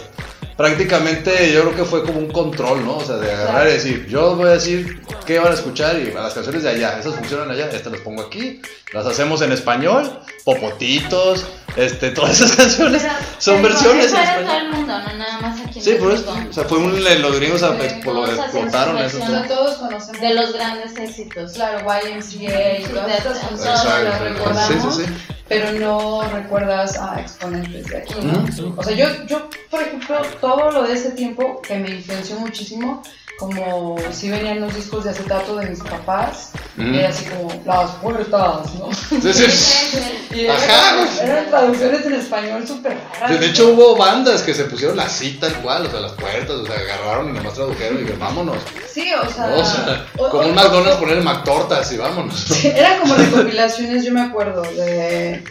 prácticamente 0.60 1.54
yo 1.54 1.62
creo 1.62 1.74
que 1.74 1.84
fue 1.86 2.04
como 2.04 2.18
un 2.18 2.30
control, 2.30 2.84
¿no? 2.84 2.98
O 2.98 3.00
sea, 3.02 3.16
de 3.16 3.32
agarrar 3.32 3.66
y 3.66 3.72
decir, 3.72 4.06
yo 4.08 4.36
voy 4.36 4.46
a 4.48 4.52
decir 4.52 5.00
qué 5.24 5.38
van 5.38 5.52
a 5.52 5.54
escuchar 5.54 5.98
y 5.98 6.10
a 6.10 6.20
las 6.20 6.34
canciones 6.34 6.62
de 6.62 6.68
allá, 6.68 6.98
esas 7.00 7.14
funcionan 7.14 7.50
allá, 7.50 7.70
estas 7.70 7.90
las 7.90 8.02
pongo 8.02 8.20
aquí, 8.20 8.60
las 8.92 9.06
hacemos 9.06 9.40
en 9.40 9.52
español, 9.52 10.20
popotitos, 10.44 11.46
este, 11.76 12.10
todas 12.10 12.40
esas 12.40 12.56
canciones 12.56 13.02
Pero- 13.02 13.14
son 13.38 13.56
pero 13.62 13.68
versiones 13.74 14.06
Eso 14.06 14.16
en 14.16 14.22
era 14.22 14.32
todo 14.34 14.42
español. 14.44 14.62
el 14.66 14.76
mundo, 14.76 14.98
no 14.98 15.12
nada 15.18 15.40
más 15.40 15.60
aquí 15.60 15.78
en 15.78 15.84
Sí, 15.84 15.92
por 15.98 16.12
eso, 16.12 16.34
o 16.50 16.52
sea, 16.52 16.64
fue 16.64 16.78
un, 16.78 17.04
los 17.22 17.36
gringos 17.36 17.60
Sí, 17.60 17.66
explotaron 17.84 18.98
eso. 18.98 19.16
O 19.18 19.20
versión. 19.20 19.26
todo. 19.26 19.38
sea, 19.38 19.48
todos 19.48 19.74
conocemos. 19.78 20.20
De 20.20 20.34
los 20.34 20.52
grandes 20.52 20.96
éxitos. 20.98 21.52
Claro, 21.52 21.78
YMCA 21.80 22.78
y 22.78 22.84
Sí, 22.84 22.90
todas 22.92 23.18
estas 23.18 23.38
canciones 23.38 23.84
las 23.84 24.18
sí, 24.18 24.24
recordamos. 24.24 24.96
sí, 24.96 25.04
sí. 25.06 25.12
pero 25.48 25.72
no 25.72 26.22
recuerdas 26.30 26.96
a 26.98 27.20
exponentes 27.20 27.86
de 27.86 27.96
aquí, 27.98 28.14
¿no? 28.22 28.44
O 28.76 28.82
sea, 28.82 28.94
yo, 28.94 29.06
yo, 29.26 29.48
por 29.70 29.82
ejemplo, 29.82 30.22
todo 30.40 30.70
lo 30.70 30.82
de 30.84 30.94
ese 30.94 31.10
tiempo 31.12 31.60
que 31.62 31.76
me 31.78 31.90
influenció 31.90 32.36
muchísimo, 32.36 33.02
como 33.40 33.96
si 34.12 34.28
venían 34.30 34.60
los 34.60 34.74
discos 34.74 35.04
de 35.04 35.10
acetato 35.10 35.56
de 35.56 35.66
mis 35.70 35.80
papás, 35.80 36.50
Ujú. 36.78 36.88
era 36.94 37.08
así 37.08 37.24
como 37.24 37.50
las 37.64 37.90
puertas, 37.92 38.74
¿no? 38.74 38.90
Sí. 38.92 39.44
Y 40.32 40.44
era- 40.44 40.54
Ajá. 40.54 41.24
eran 41.24 41.46
traducciones 41.50 42.06
en 42.06 42.12
español 42.14 42.64
súper 42.68 42.96
raras. 43.20 43.40
De 43.40 43.46
hecho, 43.46 43.70
hubo 43.70 43.96
bandas 43.96 44.42
que 44.42 44.54
se 44.54 44.62
pusieron 44.64 45.00
así 45.00 45.38
tal 45.40 45.54
cual, 45.60 45.86
o 45.86 45.90
sea, 45.90 45.98
las 46.00 46.12
puertas, 46.12 46.50
o 46.54 46.66
sea, 46.66 46.76
agarraron 46.76 47.30
y 47.30 47.32
nomás 47.32 47.54
tradujeron 47.54 47.96
y 47.96 48.00
dijeron, 48.02 48.20
vámonos. 48.20 48.58
Sí, 48.92 49.10
o 49.12 49.28
sea, 49.28 49.46
O 49.56 49.64
sea, 49.64 50.06
o- 50.18 50.28
como 50.30 50.44
o- 50.44 50.46
un 50.46 50.54
McDonald's 50.54 50.98
ponerle 50.98 51.22
McTortas 51.24 51.90
y 51.90 51.96
vámonos. 51.96 52.38
Sí, 52.38 52.68
eran 52.68 53.00
como 53.00 53.14
recopilaciones, 53.14 54.04
yo 54.04 54.12
me 54.12 54.20
acuerdo 54.20 54.62
de... 54.62 55.42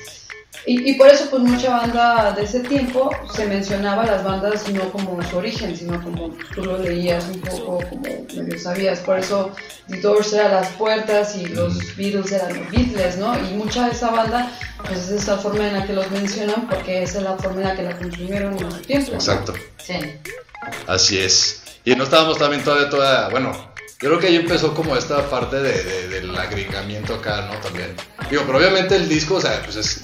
Y, 0.66 0.92
y 0.92 0.94
por 0.96 1.08
eso 1.08 1.30
pues 1.30 1.42
mucha 1.42 1.70
banda 1.70 2.34
de 2.34 2.44
ese 2.44 2.60
tiempo 2.60 3.10
se 3.34 3.46
mencionaba 3.46 4.06
las 4.06 4.24
bandas 4.24 4.68
no 4.70 4.92
como 4.92 5.22
su 5.24 5.38
origen, 5.38 5.76
sino 5.76 6.02
como 6.04 6.30
tú 6.54 6.64
lo 6.66 6.78
leías 6.78 7.24
un 7.26 7.40
poco, 7.42 7.80
como 7.90 8.02
medio 8.36 8.60
sabías. 8.60 9.00
Por 9.00 9.20
eso 9.20 9.52
The 9.88 10.02
Doors 10.02 10.34
eran 10.34 10.52
las 10.52 10.68
puertas 10.74 11.36
y 11.36 11.46
los 11.48 11.96
Beatles 11.96 12.32
eran 12.32 12.58
los 12.60 12.70
Beatles, 12.72 13.18
¿no? 13.18 13.38
Y 13.40 13.54
mucha 13.56 13.86
de 13.86 13.92
esa 13.92 14.10
banda 14.12 14.52
pues 14.86 15.00
es 15.00 15.10
esa 15.24 15.38
forma 15.38 15.68
en 15.68 15.74
la 15.80 15.86
que 15.86 15.94
los 15.94 16.10
mencionan 16.12 16.68
porque 16.68 17.04
esa 17.04 17.18
es 17.20 17.24
la 17.24 17.38
forma 17.38 17.62
en 17.62 17.68
la 17.70 17.76
que 17.76 17.84
la 17.84 17.98
consumieron 17.98 18.54
en 18.58 18.72
su 18.72 18.78
tiempo. 18.82 19.12
¿no? 19.12 19.16
Exacto, 19.18 19.54
Sí. 19.78 19.94
así 20.88 21.20
es. 21.20 21.64
Y 21.86 21.96
no 21.96 22.04
estábamos 22.04 22.38
también 22.38 22.64
todavía 22.64 22.90
toda, 22.90 23.30
bueno, 23.30 23.69
yo 24.02 24.10
creo 24.10 24.20
que 24.20 24.28
ahí 24.28 24.36
empezó 24.38 24.74
como 24.74 24.96
esta 24.96 25.30
parte 25.30 25.58
de, 25.58 25.84
de- 25.84 26.08
del 26.08 26.36
agringamiento 26.38 27.16
acá, 27.16 27.50
¿no? 27.52 27.60
También. 27.60 27.96
Digo, 28.30 28.44
pero 28.46 28.58
obviamente 28.60 28.96
el 28.96 29.10
disco, 29.10 29.36
o 29.36 29.42
sea, 29.42 29.62
pues 29.64 29.76
es, 29.76 30.04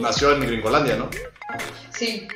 nació 0.00 0.32
en 0.32 0.40
Gringolandia, 0.40 0.96
¿no? 0.96 1.10
Sí, 1.96 2.26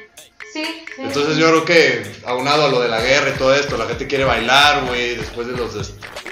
Sí, 0.52 0.64
sí. 0.96 1.02
Entonces 1.02 1.36
yo 1.36 1.46
creo 1.48 1.64
que 1.64 2.02
aunado 2.26 2.64
a 2.64 2.68
lo 2.68 2.80
de 2.80 2.88
la 2.88 3.00
guerra 3.00 3.30
y 3.30 3.38
todo 3.38 3.54
esto, 3.54 3.76
la 3.76 3.86
gente 3.86 4.08
quiere 4.08 4.24
bailar, 4.24 4.84
güey, 4.86 5.14
después 5.14 5.46
de 5.46 5.52
los 5.56 5.74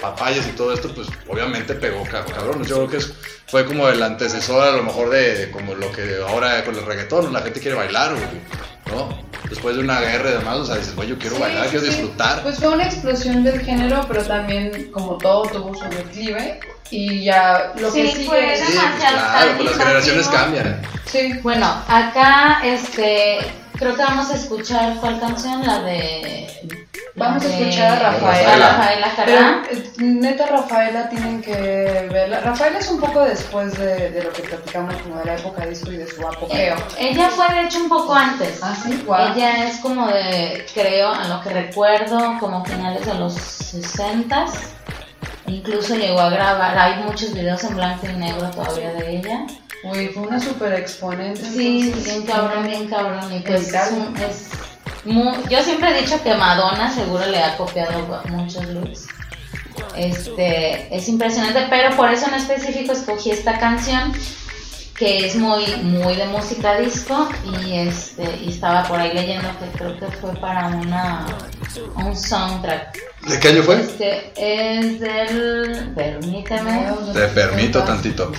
papayas 0.01 0.47
y 0.47 0.53
todo 0.53 0.73
esto, 0.73 0.93
pues 0.95 1.09
obviamente 1.29 1.75
pegó 1.75 2.03
ca- 2.05 2.25
cabrón. 2.25 2.65
Yo 2.65 2.77
creo 2.77 2.89
que 2.89 2.97
es- 2.99 3.13
fue 3.47 3.65
como 3.65 3.89
el 3.89 4.03
antecesor 4.03 4.63
a 4.63 4.73
lo 4.73 4.83
mejor 4.83 5.11
de, 5.11 5.35
de 5.37 5.51
como 5.51 5.75
lo 5.75 5.91
que 5.93 6.19
ahora 6.27 6.65
con 6.65 6.75
el 6.77 6.85
reggaetón, 6.85 7.33
la 7.33 7.41
gente 7.41 7.61
quiere 7.61 7.77
bailar, 7.77 8.13
güey, 8.15 8.27
¿no? 8.95 9.27
Después 9.49 9.77
de 9.77 9.83
una 9.83 10.01
guerra 10.01 10.31
y 10.31 10.33
demás, 10.35 10.57
o 10.59 10.67
sea, 10.67 10.77
dices, 10.77 10.95
güey, 10.95 11.09
yo 11.09 11.19
quiero 11.19 11.37
Sí, 11.37 11.43
bailar, 11.43 11.65
sí, 11.65 11.71
quiero 11.71 11.85
sí. 11.87 11.91
disfrutar. 11.93 12.43
Pues 12.43 12.59
fue 12.59 12.69
una 12.69 12.85
explosión 12.85 13.43
del 13.45 13.61
género, 13.61 14.05
pero 14.07 14.23
también, 14.23 14.91
como 14.93 15.17
todo, 15.17 15.43
tuvo 15.49 15.75
su 15.75 15.85
declive. 15.89 16.61
Y 16.91 17.25
ya 17.25 17.73
lo 17.79 17.93
que 17.93 18.03
Sí, 18.03 18.13
sigue 18.13 18.25
fue 18.27 18.57
Sí, 18.57 18.63
pues 18.73 18.97
claro, 19.11 19.51
pues 19.57 19.71
las 19.71 19.79
generaciones 19.79 20.29
cambian. 20.29 20.67
¿eh? 20.69 20.77
Sí, 21.07 21.33
Bueno, 21.43 21.67
acá 21.89 22.61
este 22.65 23.39
creo 23.79 23.95
que 23.95 24.03
vamos 24.03 24.31
a 24.31 24.35
escuchar 24.37 24.97
cuál 25.01 25.21
canción, 25.21 25.67
la 25.67 25.81
de 25.83 26.47
Vamos 27.15 27.45
a 27.45 27.49
escuchar 27.49 27.93
a 28.05 28.11
Rafaela. 28.13 29.63
eh, 29.71 29.91
neta 29.99 30.47
Rafaela 30.47 31.09
tienen 31.09 31.43
que 31.43 32.09
verla. 32.13 32.41
Rafaela 32.41 32.79
es 32.79 32.89
un 32.89 33.01
poco 33.01 33.25
después 33.25 33.77
de, 33.79 34.11
de 34.11 34.23
lo 34.23 34.33
que 34.33 34.43
platicamos 34.43 34.95
como 35.03 35.17
de 35.17 35.25
la 35.25 35.35
época 35.35 35.67
disco 35.67 35.91
y 35.91 35.97
de 35.97 36.07
su 36.07 36.27
apogeo. 36.27 36.77
Ella 36.99 37.29
fue 37.31 37.53
de 37.55 37.63
hecho 37.65 37.81
un 37.81 37.89
poco 37.89 38.15
antes. 38.15 38.61
Ah, 38.63 38.75
sí, 38.81 39.03
guau. 39.05 39.33
Ella 39.33 39.65
es 39.69 39.79
como 39.79 40.07
de, 40.07 40.65
creo, 40.73 41.11
a 41.13 41.25
lo 41.27 41.41
que 41.43 41.51
recuerdo, 41.51 42.37
como 42.39 42.65
finales 42.65 43.05
de 43.05 43.15
los 43.15 43.35
60 43.35 44.47
Incluso 45.47 45.95
llegó 45.97 46.21
a 46.21 46.29
grabar, 46.29 46.77
hay 46.79 47.03
muchos 47.05 47.33
videos 47.33 47.65
en 47.65 47.75
blanco 47.75 48.07
y 48.07 48.13
negro 48.13 48.51
todavía 48.51 48.93
de 48.93 49.17
ella. 49.17 49.47
Uy, 49.83 50.09
fue 50.09 50.25
una 50.25 50.39
super 50.39 50.75
exponente. 50.75 51.41
Sí, 51.41 51.85
entonces, 51.87 52.05
bien 52.15 52.27
cabrón, 52.27 52.67
bien 52.67 52.87
cabrón. 52.89 53.33
Y 53.33 53.41
pues 53.41 53.73
es, 53.73 53.93
un- 53.93 54.15
es 54.19 54.51
mu- 54.51 54.59
yo 55.49 55.63
siempre 55.63 55.91
he 55.91 56.03
dicho 56.03 56.23
que 56.23 56.35
Madonna 56.35 56.93
seguro 56.93 57.25
le 57.27 57.43
ha 57.43 57.57
copiado 57.57 58.23
muchos 58.31 58.65
looks. 58.67 59.07
Este, 59.97 60.95
es 60.95 61.09
impresionante, 61.09 61.67
pero 61.71 61.97
por 61.97 62.11
eso 62.11 62.27
en 62.29 62.35
específico 62.35 62.93
escogí 62.93 63.31
esta 63.31 63.59
canción 63.59 64.13
que 64.97 65.27
es 65.27 65.37
muy 65.37 65.65
muy 65.77 66.17
de 66.17 66.27
música 66.27 66.77
disco 66.79 67.29
y 67.45 67.77
este 67.77 68.25
y 68.43 68.51
estaba 68.51 68.83
por 68.83 68.99
ahí 68.99 69.15
leyendo 69.15 69.49
que 69.61 69.79
creo 69.79 69.97
que 69.97 70.07
fue 70.17 70.35
para 70.41 70.67
una 70.67 71.25
un 71.95 72.17
soundtrack. 72.17 72.99
¿De 73.29 73.39
qué 73.39 73.49
año 73.49 73.63
fue? 73.63 73.81
Este 73.81 74.33
es 74.37 74.99
del 74.99 75.93
permíteme 75.95 76.93
Te 77.13 77.29
permito 77.29 77.83
tantito. 77.85 78.33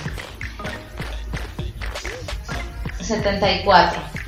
74. 3.00 4.19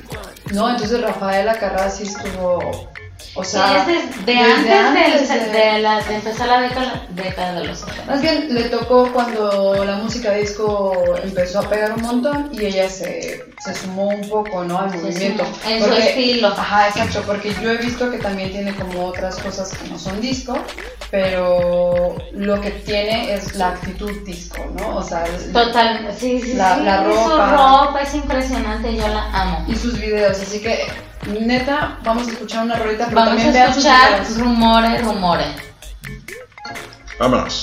No, 0.52 0.68
entonces 0.70 1.00
Rafaela 1.00 1.54
Carrá 1.58 1.88
sí 1.90 2.04
estuvo. 2.04 2.88
O 3.34 3.42
Sí, 3.42 3.52
sea, 3.52 3.78
es 3.80 3.86
de, 3.86 3.94
de 4.32 4.38
desde 4.42 4.72
antes, 4.74 4.74
antes 4.74 5.28
del- 5.30 5.52
de- 5.52 5.58
de, 5.58 5.78
la, 5.80 6.02
de 6.02 6.14
empezar 6.16 6.48
la 6.48 6.60
década, 6.60 7.06
década 7.10 7.60
de 7.60 7.64
los 7.66 7.78
70. 7.78 8.04
Más 8.04 8.20
bien 8.20 8.54
le 8.54 8.64
tocó 8.64 9.10
cuando 9.10 9.84
la 9.86 9.96
música 9.96 10.32
disco 10.32 10.92
empezó 11.22 11.60
a 11.60 11.68
pegar 11.70 11.94
un 11.94 12.02
montón 12.02 12.50
y 12.52 12.66
ella 12.66 12.90
se, 12.90 13.42
se 13.64 13.74
sumó 13.74 14.08
un 14.08 14.28
poco 14.28 14.64
¿no? 14.64 14.78
al 14.78 14.92
movimiento. 14.94 15.44
en 15.66 15.82
su 15.82 15.92
estilo. 15.94 16.48
Ajá, 16.48 16.88
exacto, 16.88 17.22
porque 17.26 17.54
yo 17.62 17.70
he 17.70 17.76
visto 17.78 18.10
que 18.10 18.18
también 18.18 18.50
tiene 18.52 18.74
como 18.74 19.06
otras 19.06 19.36
cosas 19.36 19.70
que 19.78 19.88
no 19.88 19.98
son 19.98 20.20
disco, 20.20 20.58
pero 21.10 22.16
lo 22.32 22.60
que 22.60 22.70
tiene 22.70 23.32
es 23.32 23.54
la 23.54 23.68
actitud 23.68 24.10
disco, 24.24 24.62
¿no? 24.78 24.96
O 24.96 25.02
sea, 25.02 25.24
Total, 25.52 26.08
sí, 26.18 26.40
sí, 26.42 26.54
La- 26.54 26.76
sí. 26.76 26.82
la 26.84 27.02
Su 27.04 27.30
ropa. 27.30 27.86
ropa 27.86 28.00
es 28.02 28.14
impresionante, 28.14 28.94
yo 28.96 29.08
la 29.08 29.24
amo. 29.32 29.64
y 29.68 29.74
sus 29.76 29.98
videos, 30.00 30.38
así 30.40 30.60
que 30.60 30.86
neta, 31.28 31.98
vamos 32.02 32.28
a 32.28 32.32
escuchar 32.32 32.64
una 32.64 32.76
rolita, 32.76 33.04
pero 33.06 33.16
Vamos 33.20 33.42
también 33.42 33.62
a 33.62 33.66
sus 33.72 33.84
escuchar 33.84 34.20
videos. 34.20 34.38
rumores, 34.38 35.04
rumores. 35.04 35.48
Vámonos. 37.18 37.62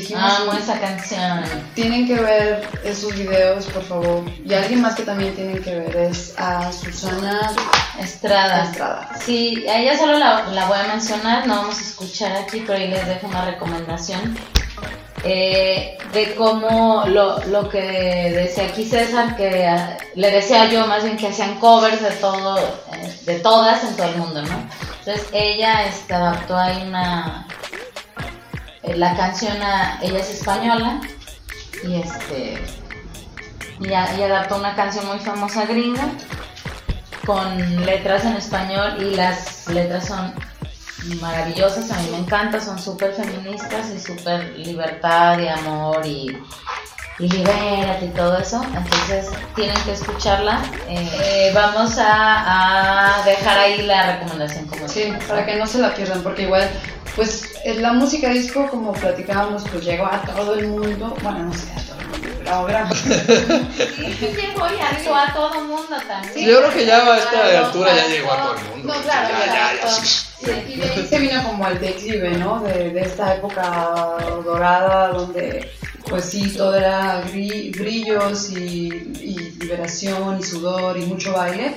Dijimos, 0.00 0.32
Amo 0.40 0.52
esa 0.52 0.78
canción. 0.80 1.44
tienen 1.74 2.06
que 2.06 2.14
ver 2.16 2.68
esos 2.84 3.14
videos, 3.14 3.66
por 3.66 3.82
favor. 3.84 4.24
Y 4.44 4.52
alguien 4.54 4.80
más 4.80 4.94
que 4.94 5.02
también 5.02 5.34
tienen 5.34 5.62
que 5.62 5.74
ver 5.74 5.96
es 5.96 6.34
a 6.38 6.72
Susana 6.72 7.52
Estrada. 8.00 8.64
Estrada. 8.64 9.10
Sí, 9.24 9.66
a 9.68 9.78
ella 9.78 9.96
solo 9.98 10.18
la, 10.18 10.44
la 10.50 10.66
voy 10.66 10.78
a 10.78 10.88
mencionar, 10.88 11.46
no 11.46 11.56
vamos 11.56 11.78
a 11.78 11.82
escuchar 11.82 12.32
aquí, 12.36 12.62
pero 12.66 12.78
ahí 12.78 12.88
les 12.88 13.06
dejo 13.06 13.26
una 13.26 13.44
recomendación. 13.44 14.36
eh, 15.24 15.98
de 16.12 16.34
cómo 16.36 17.04
lo, 17.06 17.44
lo 17.46 17.68
que 17.68 17.80
decía 17.82 18.64
aquí 18.66 18.84
César, 18.84 19.36
que 19.36 19.66
ah, 19.66 19.96
le 20.14 20.30
decía 20.30 20.70
yo 20.70 20.86
más 20.86 21.02
bien 21.02 21.16
que 21.16 21.26
hacían 21.28 21.58
covers 21.58 22.00
de 22.00 22.12
todo, 22.12 22.56
eh, 22.92 23.18
de 23.26 23.40
todas 23.40 23.82
en 23.82 23.96
todo 23.96 24.06
el 24.08 24.16
mundo, 24.16 24.42
¿no? 24.42 24.68
Entonces 25.00 25.26
ella 25.32 25.84
este, 25.86 26.14
adaptó 26.14 26.56
ahí 26.56 26.84
una, 26.86 27.47
la 28.96 29.16
canción 29.16 29.60
a, 29.62 29.98
ella 30.02 30.18
es 30.18 30.30
española 30.30 31.00
y 31.84 31.94
este, 31.96 32.58
y 33.80 33.92
adaptó 33.92 34.56
una 34.56 34.74
canción 34.74 35.06
muy 35.06 35.18
famosa 35.18 35.66
gringa 35.66 36.08
con 37.24 37.84
letras 37.84 38.24
en 38.24 38.34
español 38.34 39.02
y 39.02 39.14
las 39.14 39.68
letras 39.68 40.08
son 40.08 40.32
maravillosas, 41.20 41.90
a 41.90 42.00
mí 42.00 42.08
me 42.10 42.18
encanta, 42.18 42.60
son 42.60 42.78
súper 42.78 43.12
feministas 43.12 43.90
y 43.94 44.00
súper 44.00 44.58
libertad 44.58 45.38
y 45.38 45.48
amor 45.48 46.06
y, 46.06 46.36
y 47.18 47.28
libérate 47.28 48.04
y 48.06 48.08
todo 48.10 48.38
eso, 48.38 48.62
entonces 48.62 49.28
tienen 49.56 49.76
que 49.84 49.92
escucharla. 49.92 50.62
Eh, 50.88 51.50
vamos 51.54 51.98
a, 51.98 53.18
a 53.20 53.24
dejar 53.24 53.58
ahí 53.58 53.82
la 53.82 54.14
recomendación 54.18 54.66
como 54.66 54.88
Sí, 54.88 55.12
para 55.26 55.44
que 55.44 55.56
no 55.56 55.66
se 55.66 55.78
la 55.78 55.94
pierdan, 55.94 56.22
porque 56.22 56.42
igual, 56.42 56.68
pues 57.16 57.48
eh, 57.64 57.74
la 57.74 57.92
música 57.92 58.28
disco, 58.30 58.68
como 58.68 58.92
platicábamos, 58.92 59.64
pues 59.70 59.84
llegó 59.84 60.06
a 60.06 60.22
todo 60.22 60.54
el 60.54 60.68
mundo. 60.68 61.16
Bueno, 61.22 61.40
no 61.44 61.52
sé 61.52 61.72
a 61.72 61.82
todo 61.82 62.00
el 62.00 62.06
mundo, 62.06 62.28
pero 62.38 62.50
ahora. 62.54 62.88
Sí, 64.18 64.26
llegó 64.34 64.66
y 64.68 64.80
arribó 64.80 65.14
a 65.14 65.32
todo 65.32 65.60
mundo 65.64 65.96
también. 66.06 66.34
Sí, 66.34 66.44
yo 66.46 66.58
creo 66.58 66.70
que 66.72 66.86
ya 66.86 66.98
a 67.04 67.18
esta 67.18 67.30
Claro, 67.30 67.66
altura 67.66 67.94
ya 67.94 68.06
llegó 68.08 68.32
a 68.32 68.36
todo 68.42 68.54
el 68.54 68.64
mundo. 68.70 68.94
No, 68.94 69.02
claro, 69.02 69.28
ya, 69.28 69.46
ya, 69.46 69.52
ya, 69.52 69.72
exacto. 69.74 70.00
sí. 70.08 70.24
Y 70.44 70.46
de, 70.46 70.72
y 70.72 70.76
de 70.76 70.90
ahí 70.90 71.06
se 71.08 71.18
vino 71.18 71.42
como 71.44 71.66
el 71.68 71.78
declive, 71.80 72.30
¿no? 72.38 72.60
De, 72.60 72.90
de 72.90 73.00
esta 73.02 73.34
época 73.34 74.16
dorada 74.44 75.08
donde, 75.08 75.70
pues 76.08 76.24
sí, 76.26 76.54
todo 76.56 76.74
era 76.76 77.22
gri- 77.24 77.70
brillos 77.76 78.50
y, 78.50 78.88
y 79.20 79.36
liberación 79.60 80.38
y 80.40 80.42
sudor 80.42 80.96
y 80.96 81.02
mucho 81.06 81.32
baile, 81.32 81.74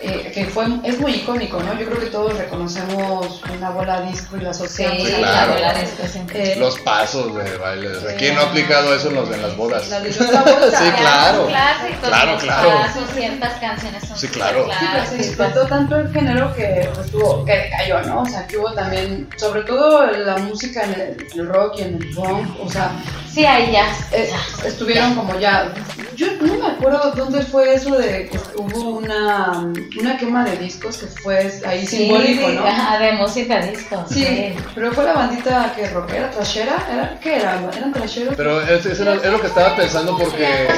eh, 0.00 0.30
que 0.34 0.46
fue, 0.46 0.64
es 0.84 0.98
muy 1.00 1.12
icónico, 1.12 1.60
¿no? 1.62 1.78
Yo 1.78 1.86
creo 1.86 2.00
que 2.00 2.06
todos 2.06 2.36
reconocemos 2.36 3.42
una 3.56 3.70
bola 3.70 4.00
disco 4.02 4.36
y 4.36 4.40
la 4.40 4.50
asociamos 4.50 5.06
Sí, 5.06 5.14
claro. 5.14 5.58
la 5.60 5.74
disco. 5.74 6.02
Eh, 6.34 6.56
Los 6.58 6.78
pasos 6.80 7.34
de 7.34 7.56
baile. 7.58 7.88
O 7.88 8.00
sea. 8.00 8.16
¿Quién 8.16 8.34
no 8.34 8.40
ha 8.42 8.44
aplicado 8.44 8.94
eso 8.94 9.08
en, 9.08 9.14
los, 9.16 9.30
en 9.30 9.42
las 9.42 9.56
bodas? 9.56 9.88
La 9.88 10.00
de 10.00 10.10
la 10.32 10.42
bolsa. 10.42 10.78
Sí, 10.78 10.90
claro. 11.00 11.46
clásicos, 11.46 12.08
Claro, 12.08 12.32
los 12.32 12.42
claro. 12.42 12.68
pasos, 12.70 13.02
ciertas 13.14 13.60
canciones 13.60 14.04
son 14.08 14.16
Sí, 14.18 14.28
claro. 14.28 14.66
Sí, 14.70 14.86
pero 14.92 15.06
se 15.06 15.16
disfrutó 15.16 15.66
tanto 15.66 15.96
el 15.96 16.12
género 16.12 16.54
que 16.54 16.88
pues, 16.94 17.10
tuvo, 17.10 17.44
que 17.44 17.52
decayó, 17.52 18.00
¿no? 18.02 18.22
O 18.22 18.26
sea, 18.26 18.46
que 18.46 18.56
hubo 18.58 18.72
también, 18.72 19.28
sobre 19.36 19.62
todo 19.62 20.06
la 20.06 20.36
música 20.38 20.84
en 20.84 20.92
el, 20.94 21.26
el 21.34 21.48
rock 21.48 21.74
y 21.78 21.82
en 21.82 21.94
el 22.02 22.14
punk, 22.14 22.48
o 22.60 22.70
sea, 22.70 22.92
Sí, 23.32 23.44
ahí 23.44 23.73
ya. 23.74 24.08
eh, 24.12 24.30
estuvieron 24.64 25.14
como 25.14 25.38
ya. 25.38 25.72
Yo 26.16 26.28
no 26.40 26.54
me 26.54 26.66
acuerdo 26.68 27.10
dónde 27.16 27.42
fue 27.42 27.74
eso 27.74 27.96
de 27.96 28.28
que 28.30 28.38
hubo 28.56 28.98
una, 28.98 29.72
una 30.00 30.16
quema 30.16 30.44
de 30.44 30.56
discos 30.58 30.98
que 30.98 31.06
fue 31.08 31.50
ahí 31.66 31.84
Sí, 31.86 31.96
simbólico, 31.98 32.48
¿no? 32.50 32.64
ajá, 32.64 32.98
de 32.98 33.12
música 33.12 33.60
disco. 33.66 34.04
Sí, 34.08 34.54
pero 34.74 34.92
fue 34.92 35.04
la 35.04 35.12
bandita 35.14 35.72
que 35.74 35.88
rockera, 35.90 36.30
trashera, 36.30 36.76
¿era? 36.92 37.18
¿Qué 37.20 37.36
era? 37.36 37.60
¿Eran 37.76 37.92
trasheros? 37.92 38.34
Pero 38.36 38.60
es, 38.62 38.86
es, 38.86 39.00
es 39.00 39.00
lo 39.32 39.40
que 39.40 39.46
estaba 39.48 39.74
pensando 39.76 40.16
porque... 40.16 40.68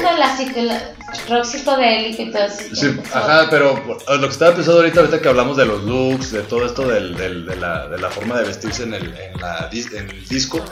Rock 1.29 1.45
psicodélico 1.45 2.23
y 2.23 2.31
todo 2.33 2.45
eso. 2.47 2.75
Sí, 2.75 2.99
ajá, 3.13 3.47
pero 3.51 3.75
lo 4.09 4.21
que 4.21 4.27
estaba 4.33 4.55
pensando 4.55 4.81
ahorita, 4.81 5.01
ahorita 5.01 5.21
que 5.21 5.29
hablamos 5.29 5.57
de 5.57 5.67
los 5.67 5.83
looks, 5.85 6.33
de 6.33 6.43
todo 6.43 6.67
esto 6.67 6.89
del, 6.89 7.15
del- 7.17 7.47
de, 7.47 7.57
la, 7.57 7.87
de 7.89 7.99
la 7.99 8.11
forma 8.11 8.39
de 8.41 8.47
vestirse 8.47 8.83
en 8.85 8.95
el, 8.95 9.15
en 9.17 9.41
la, 9.41 9.71
dis- 9.71 9.93
en 9.95 10.09
el 10.11 10.27
disco. 10.29 10.65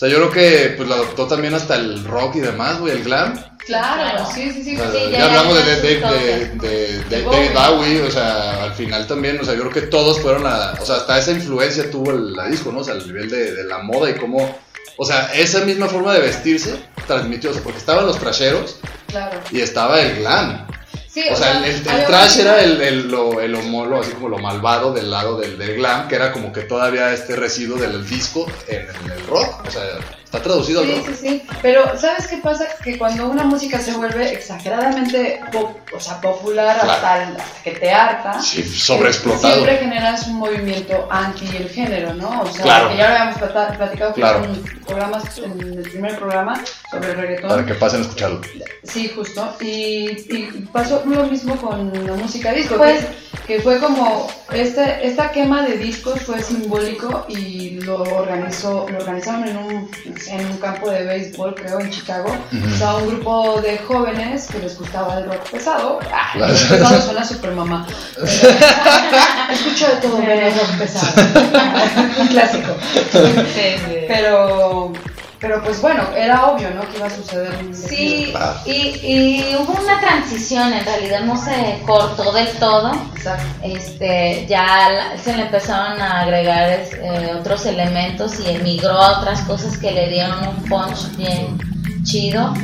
O 0.00 0.06
sea, 0.06 0.08
yo 0.08 0.16
creo 0.16 0.30
que 0.30 0.74
pues 0.78 0.88
lo 0.88 0.94
adoptó 0.94 1.26
también 1.26 1.52
hasta 1.52 1.74
el 1.74 2.02
rock 2.04 2.36
y 2.36 2.40
demás, 2.40 2.78
güey, 2.78 2.94
el 2.94 3.04
glam. 3.04 3.34
Claro, 3.58 4.00
Claro. 4.16 4.30
sí, 4.34 4.50
sí, 4.50 4.64
sí. 4.64 4.74
O 4.76 4.78
sea, 4.78 4.90
Sí, 4.92 5.10
ya, 5.12 5.18
ya 5.18 5.24
hablamos 5.26 5.54
de, 5.56 5.62
de, 5.62 5.76
de, 5.76 6.00
de, 6.00 6.46
de- 6.56 7.04
de 7.04 7.16
De 7.22 7.22
David 7.22 7.50
Bowie. 7.76 8.02
O 8.02 8.10
sea, 8.10 8.62
al 8.64 8.72
final 8.72 9.06
también, 9.06 9.38
o 9.38 9.44
sea, 9.44 9.52
yo 9.52 9.60
creo 9.60 9.72
que 9.72 9.82
todos 9.82 10.18
fueron 10.20 10.46
a, 10.46 10.72
o 10.80 10.86
sea, 10.86 10.96
hasta 10.96 11.18
esa 11.18 11.32
influencia 11.32 11.90
tuvo 11.90 12.12
el, 12.12 12.32
la 12.32 12.46
disco, 12.46 12.72
¿no? 12.72 12.80
O 12.80 12.84
sea, 12.84 12.94
el 12.94 13.06
nivel 13.06 13.28
de, 13.28 13.54
de 13.56 13.64
la 13.64 13.80
moda 13.82 14.08
y 14.08 14.14
cómo, 14.14 14.58
o 14.96 15.04
sea, 15.04 15.30
esa 15.34 15.66
misma 15.66 15.86
forma 15.86 16.14
de 16.14 16.20
vestirse 16.20 16.76
transmitió, 17.06 17.50
o 17.50 17.52
sea, 17.52 17.62
porque 17.62 17.78
estaban 17.78 18.06
los 18.06 18.18
trasheros 18.18 18.76
Claro. 19.08 19.38
y 19.50 19.60
estaba 19.60 20.00
el 20.00 20.16
glam. 20.20 20.66
Sí, 21.12 21.24
O 21.30 21.36
sea, 21.36 21.58
el, 21.58 21.64
el- 21.64 21.82
trash 21.82 22.38
era 22.38 22.62
el, 22.62 22.80
el, 22.80 23.08
lo, 23.10 23.40
el 23.40 23.54
homólogo, 23.56 24.00
así 24.02 24.12
como 24.12 24.28
lo 24.28 24.38
malvado 24.38 24.92
del 24.92 25.10
lado 25.10 25.38
del, 25.40 25.58
del 25.58 25.74
glam, 25.76 26.06
que 26.06 26.14
era 26.14 26.30
como 26.32 26.52
que 26.52 26.60
todavía 26.62 27.12
este 27.12 27.34
residuo 27.34 27.78
del 27.78 28.08
disco 28.08 28.46
en, 28.68 28.82
en 28.82 29.10
el 29.10 29.26
rock. 29.26 29.66
O 29.66 29.70
sea, 29.70 29.82
está 30.30 30.42
traducido 30.42 30.80
al 30.80 30.86
Sí, 30.86 30.94
rock. 30.94 31.06
sí, 31.08 31.14
sí. 31.28 31.42
Pero, 31.60 31.98
¿sabes 31.98 32.28
qué 32.28 32.36
pasa? 32.36 32.66
Que 32.84 32.96
cuando 32.96 33.26
una 33.28 33.42
música 33.42 33.80
se 33.80 33.92
vuelve 33.92 34.32
exageradamente 34.32 35.40
pop- 35.52 35.76
o 35.92 35.98
sea, 35.98 36.20
popular 36.20 36.76
Claro. 36.76 36.90
hasta, 36.92 37.22
el- 37.24 37.36
hasta 37.36 37.62
que 37.64 37.70
te 37.72 37.90
harta, 37.90 38.40
Sí, 38.40 38.62
sobreexplotado. 38.62 39.54
siempre 39.54 39.78
generas 39.78 40.26
un 40.28 40.34
movimiento 40.36 41.08
anti 41.10 41.46
el 41.56 41.68
género, 41.68 42.14
¿no? 42.14 42.42
O 42.42 42.46
sea, 42.52 42.62
Claro. 42.62 42.88
que 42.90 42.96
ya 42.96 43.08
lo 43.08 43.14
habíamos 43.16 43.76
platicado 43.76 44.14
Claro. 44.14 44.44
en 44.44 44.62
programas, 44.86 45.38
en 45.38 45.60
el 45.60 45.82
primer 45.82 46.16
programa 46.16 46.60
sobre 46.90 47.10
el 47.10 47.16
reggaetón. 47.16 47.48
Para 47.50 47.66
que 47.66 47.74
pasen 47.74 48.00
a 48.00 48.02
escucharlo. 48.02 48.40
Sí, 48.84 49.10
justo. 49.14 49.56
Y, 49.60 50.10
y 50.32 50.68
pasó 50.72 51.02
lo 51.06 51.24
mismo 51.24 51.56
con 51.56 52.06
la 52.06 52.12
música 52.14 52.52
disco. 52.52 52.76
Pues- 52.76 53.04
que, 53.46 53.56
que 53.56 53.60
fue 53.62 53.78
como 53.80 54.28
este, 54.52 55.06
esta 55.06 55.32
quema 55.32 55.62
de 55.62 55.76
discos 55.76 56.20
fue 56.22 56.40
simbólico 56.40 57.26
y 57.28 57.80
lo 57.80 58.02
organizó, 58.02 58.86
lo 58.88 58.98
organizaron 58.98 59.46
en 59.48 59.56
un, 59.56 59.90
en 60.28 60.44
un 60.46 60.56
campo 60.58 60.90
de 60.90 61.04
béisbol, 61.04 61.54
creo, 61.54 61.80
en 61.80 61.90
Chicago. 61.90 62.34
O 62.74 62.78
sea, 62.78 62.94
un 62.96 63.08
grupo 63.08 63.60
de 63.60 63.78
jóvenes 63.78 64.46
que 64.48 64.58
les 64.58 64.78
gustaba 64.78 65.18
el 65.18 65.24
rock 65.26 65.50
pesado. 65.50 65.98
Ah, 66.12 66.32
pesado 66.36 67.00
suena 67.02 67.24
super 67.24 67.52
mamá. 67.52 67.86
Pero- 68.14 68.26
Escucho 69.52 69.88
de 69.88 69.96
todo 69.96 70.18
menos 70.18 70.54
rock 70.56 70.78
pesado. 70.78 71.22
un 72.20 72.26
clásico. 72.28 72.72
Sí, 73.02 73.76
sí. 73.86 73.96
Pero, 74.08 74.92
pero 75.40 75.62
pues 75.64 75.80
bueno, 75.80 76.02
era 76.14 76.46
obvio, 76.46 76.70
¿no? 76.70 76.82
Que 76.90 76.98
iba 76.98 77.06
a 77.06 77.10
suceder 77.10 77.52
un 77.64 77.74
Sí, 77.74 78.28
Claro. 78.30 78.60
y, 78.66 78.72
y 78.72 79.56
hubo 79.58 79.72
una 79.82 79.98
transición, 80.00 80.72
en 80.72 80.84
realidad 80.84 81.20
no 81.22 81.36
se 81.42 81.80
cortó 81.86 82.30
del 82.32 82.48
todo. 82.58 82.92
Exacto. 83.16 83.44
Este, 83.62 84.46
ya 84.48 84.90
la- 84.90 85.18
se 85.18 85.34
le 85.36 85.42
empezaron 85.44 86.00
a 86.00 86.20
agregar 86.20 86.68
eh, 86.70 87.32
otros 87.38 87.64
elementos 87.66 88.38
y 88.40 88.50
emigró 88.50 88.90
a 89.00 89.18
otras 89.20 89.40
cosas 89.42 89.78
que 89.78 89.90
le 89.92 90.08
dieron 90.10 90.46
un 90.46 90.64
punch 90.68 91.16
bien 91.16 91.58
chido, 92.04 92.54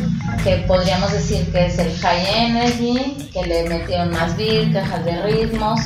que 0.44 0.56
podríamos 0.68 1.12
decir 1.12 1.50
que 1.52 1.66
es 1.66 1.78
el 1.78 1.94
high 1.98 2.26
energy, 2.46 3.30
que 3.32 3.42
le 3.46 3.68
metieron 3.68 4.10
más 4.10 4.36
beat, 4.36 4.72
cajas 4.72 5.04
de 5.04 5.22
ritmos, 5.22 5.80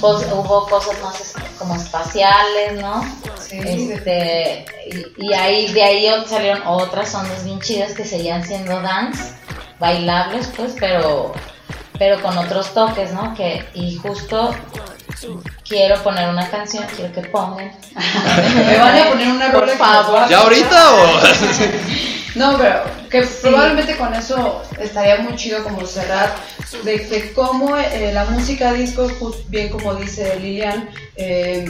hubo 0.00 0.66
cosas 0.68 0.94
más 1.02 1.34
como 1.58 1.74
espaciales, 1.74 2.80
¿no? 2.80 3.00
Sí, 3.48 3.92
Este, 3.92 4.64
y, 5.18 5.26
y 5.26 5.32
ahí, 5.34 5.72
de 5.72 5.82
ahí 5.82 6.08
salieron 6.26 6.62
otras 6.66 7.14
ondas 7.14 7.44
bien 7.44 7.60
chidas 7.60 7.92
que 7.92 8.04
seguían 8.04 8.44
siendo 8.44 8.80
dance, 8.80 9.34
bailables 9.78 10.50
pues, 10.56 10.74
pero, 10.78 11.32
pero 11.98 12.20
con 12.22 12.36
otros 12.38 12.74
toques, 12.74 13.12
¿no? 13.12 13.34
Que, 13.34 13.64
y 13.74 13.96
justo 13.96 14.54
quiero 15.68 16.02
poner 16.02 16.28
una 16.28 16.48
canción, 16.48 16.84
quiero 16.94 17.12
que 17.12 17.22
pongan. 17.22 17.72
Me 18.54 18.78
van 18.78 18.98
a 18.98 19.10
poner 19.10 19.28
una 19.28 19.52
Por 19.52 19.60
rola 19.60 19.76
favor. 19.76 20.28
¿Ya 20.28 20.40
ahorita 20.40 20.94
o...? 20.94 21.20
No, 22.36 22.58
pero 22.58 22.82
que 23.10 23.22
probablemente 23.40 23.96
con 23.96 24.12
eso 24.12 24.62
estaría 24.78 25.16
muy 25.20 25.36
chido 25.36 25.64
como 25.64 25.86
cerrar 25.86 26.34
de 26.84 27.08
que 27.08 27.32
cómo 27.32 27.78
eh, 27.78 28.10
la 28.12 28.26
música 28.26 28.74
disco, 28.74 29.08
bien 29.48 29.70
como 29.70 29.94
dice 29.94 30.38
Lilian, 30.38 30.90
eh, 31.16 31.64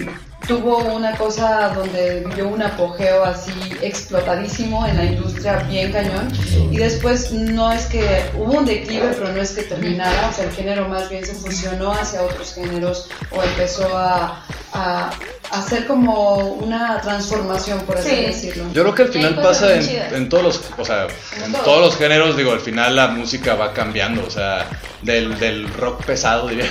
tuvo 0.46 0.78
una 0.78 1.16
cosa 1.16 1.68
donde 1.74 2.20
vivió 2.26 2.48
un 2.48 2.62
apogeo 2.62 3.24
así 3.24 3.50
explotadísimo 3.82 4.86
en 4.86 4.96
la 4.96 5.04
industria 5.04 5.56
bien 5.68 5.92
cañón. 5.92 6.28
Y 6.70 6.76
después 6.76 7.32
no 7.32 7.72
es 7.72 7.86
que 7.86 8.30
hubo 8.36 8.52
un 8.58 8.64
declive 8.64 9.08
pero 9.18 9.32
no 9.32 9.40
es 9.40 9.52
que 9.52 9.62
terminara, 9.64 10.28
o 10.28 10.32
sea 10.32 10.44
el 10.44 10.52
género 10.52 10.88
más 10.88 11.08
bien 11.08 11.24
se 11.26 11.34
fusionó 11.34 11.92
hacia 11.92 12.22
otros 12.22 12.54
géneros 12.54 13.08
o 13.30 13.42
empezó 13.42 13.96
a, 13.96 14.44
a- 14.72 15.10
hacer 15.52 15.86
como 15.86 16.36
una 16.36 17.00
transformación, 17.00 17.80
por 17.80 17.98
así 17.98 18.10
Sí. 18.10 18.16
decirlo. 18.16 18.64
Yo 18.72 18.82
creo 18.82 18.94
que 18.94 19.02
al 19.02 19.08
final 19.08 19.34
pasa 19.36 19.74
en, 19.74 20.28
todos 20.28 20.42
los, 20.44 20.60
o 20.78 20.84
sea, 20.84 21.06
en 21.44 21.52
todos. 21.52 21.64
todos 21.64 21.80
los 21.80 21.96
géneros, 21.96 22.36
digo, 22.36 22.52
al 22.52 22.60
final 22.60 22.96
la 22.96 23.08
música 23.08 23.54
va 23.54 23.72
cambiando, 23.72 24.24
o 24.26 24.30
sea, 24.30 24.66
del, 25.02 25.38
del 25.38 25.72
rock 25.74 26.04
pesado, 26.04 26.48
diría, 26.48 26.70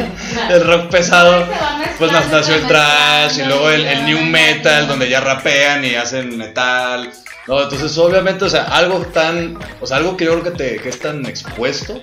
del 0.48 0.64
rock 0.66 0.90
pesado, 0.90 1.44
pues 1.98 2.12
nació 2.12 2.54
el 2.54 2.66
trash 2.66 3.38
y 3.38 3.44
luego 3.44 3.70
el, 3.70 3.86
el 3.86 4.04
new 4.06 4.20
metal, 4.20 4.86
donde 4.88 5.08
ya 5.08 5.20
rapean 5.20 5.84
y 5.84 5.94
hacen 5.94 6.36
metal, 6.36 7.10
no, 7.46 7.62
entonces 7.62 7.96
obviamente, 7.98 8.44
o 8.44 8.50
sea, 8.50 8.64
algo 8.64 8.98
tan, 9.06 9.56
o 9.80 9.86
sea, 9.86 9.98
algo 9.98 10.16
que 10.16 10.24
yo 10.24 10.32
creo 10.40 10.44
que, 10.44 10.50
te, 10.58 10.76
que 10.82 10.88
es 10.88 10.98
tan 10.98 11.24
expuesto, 11.26 12.00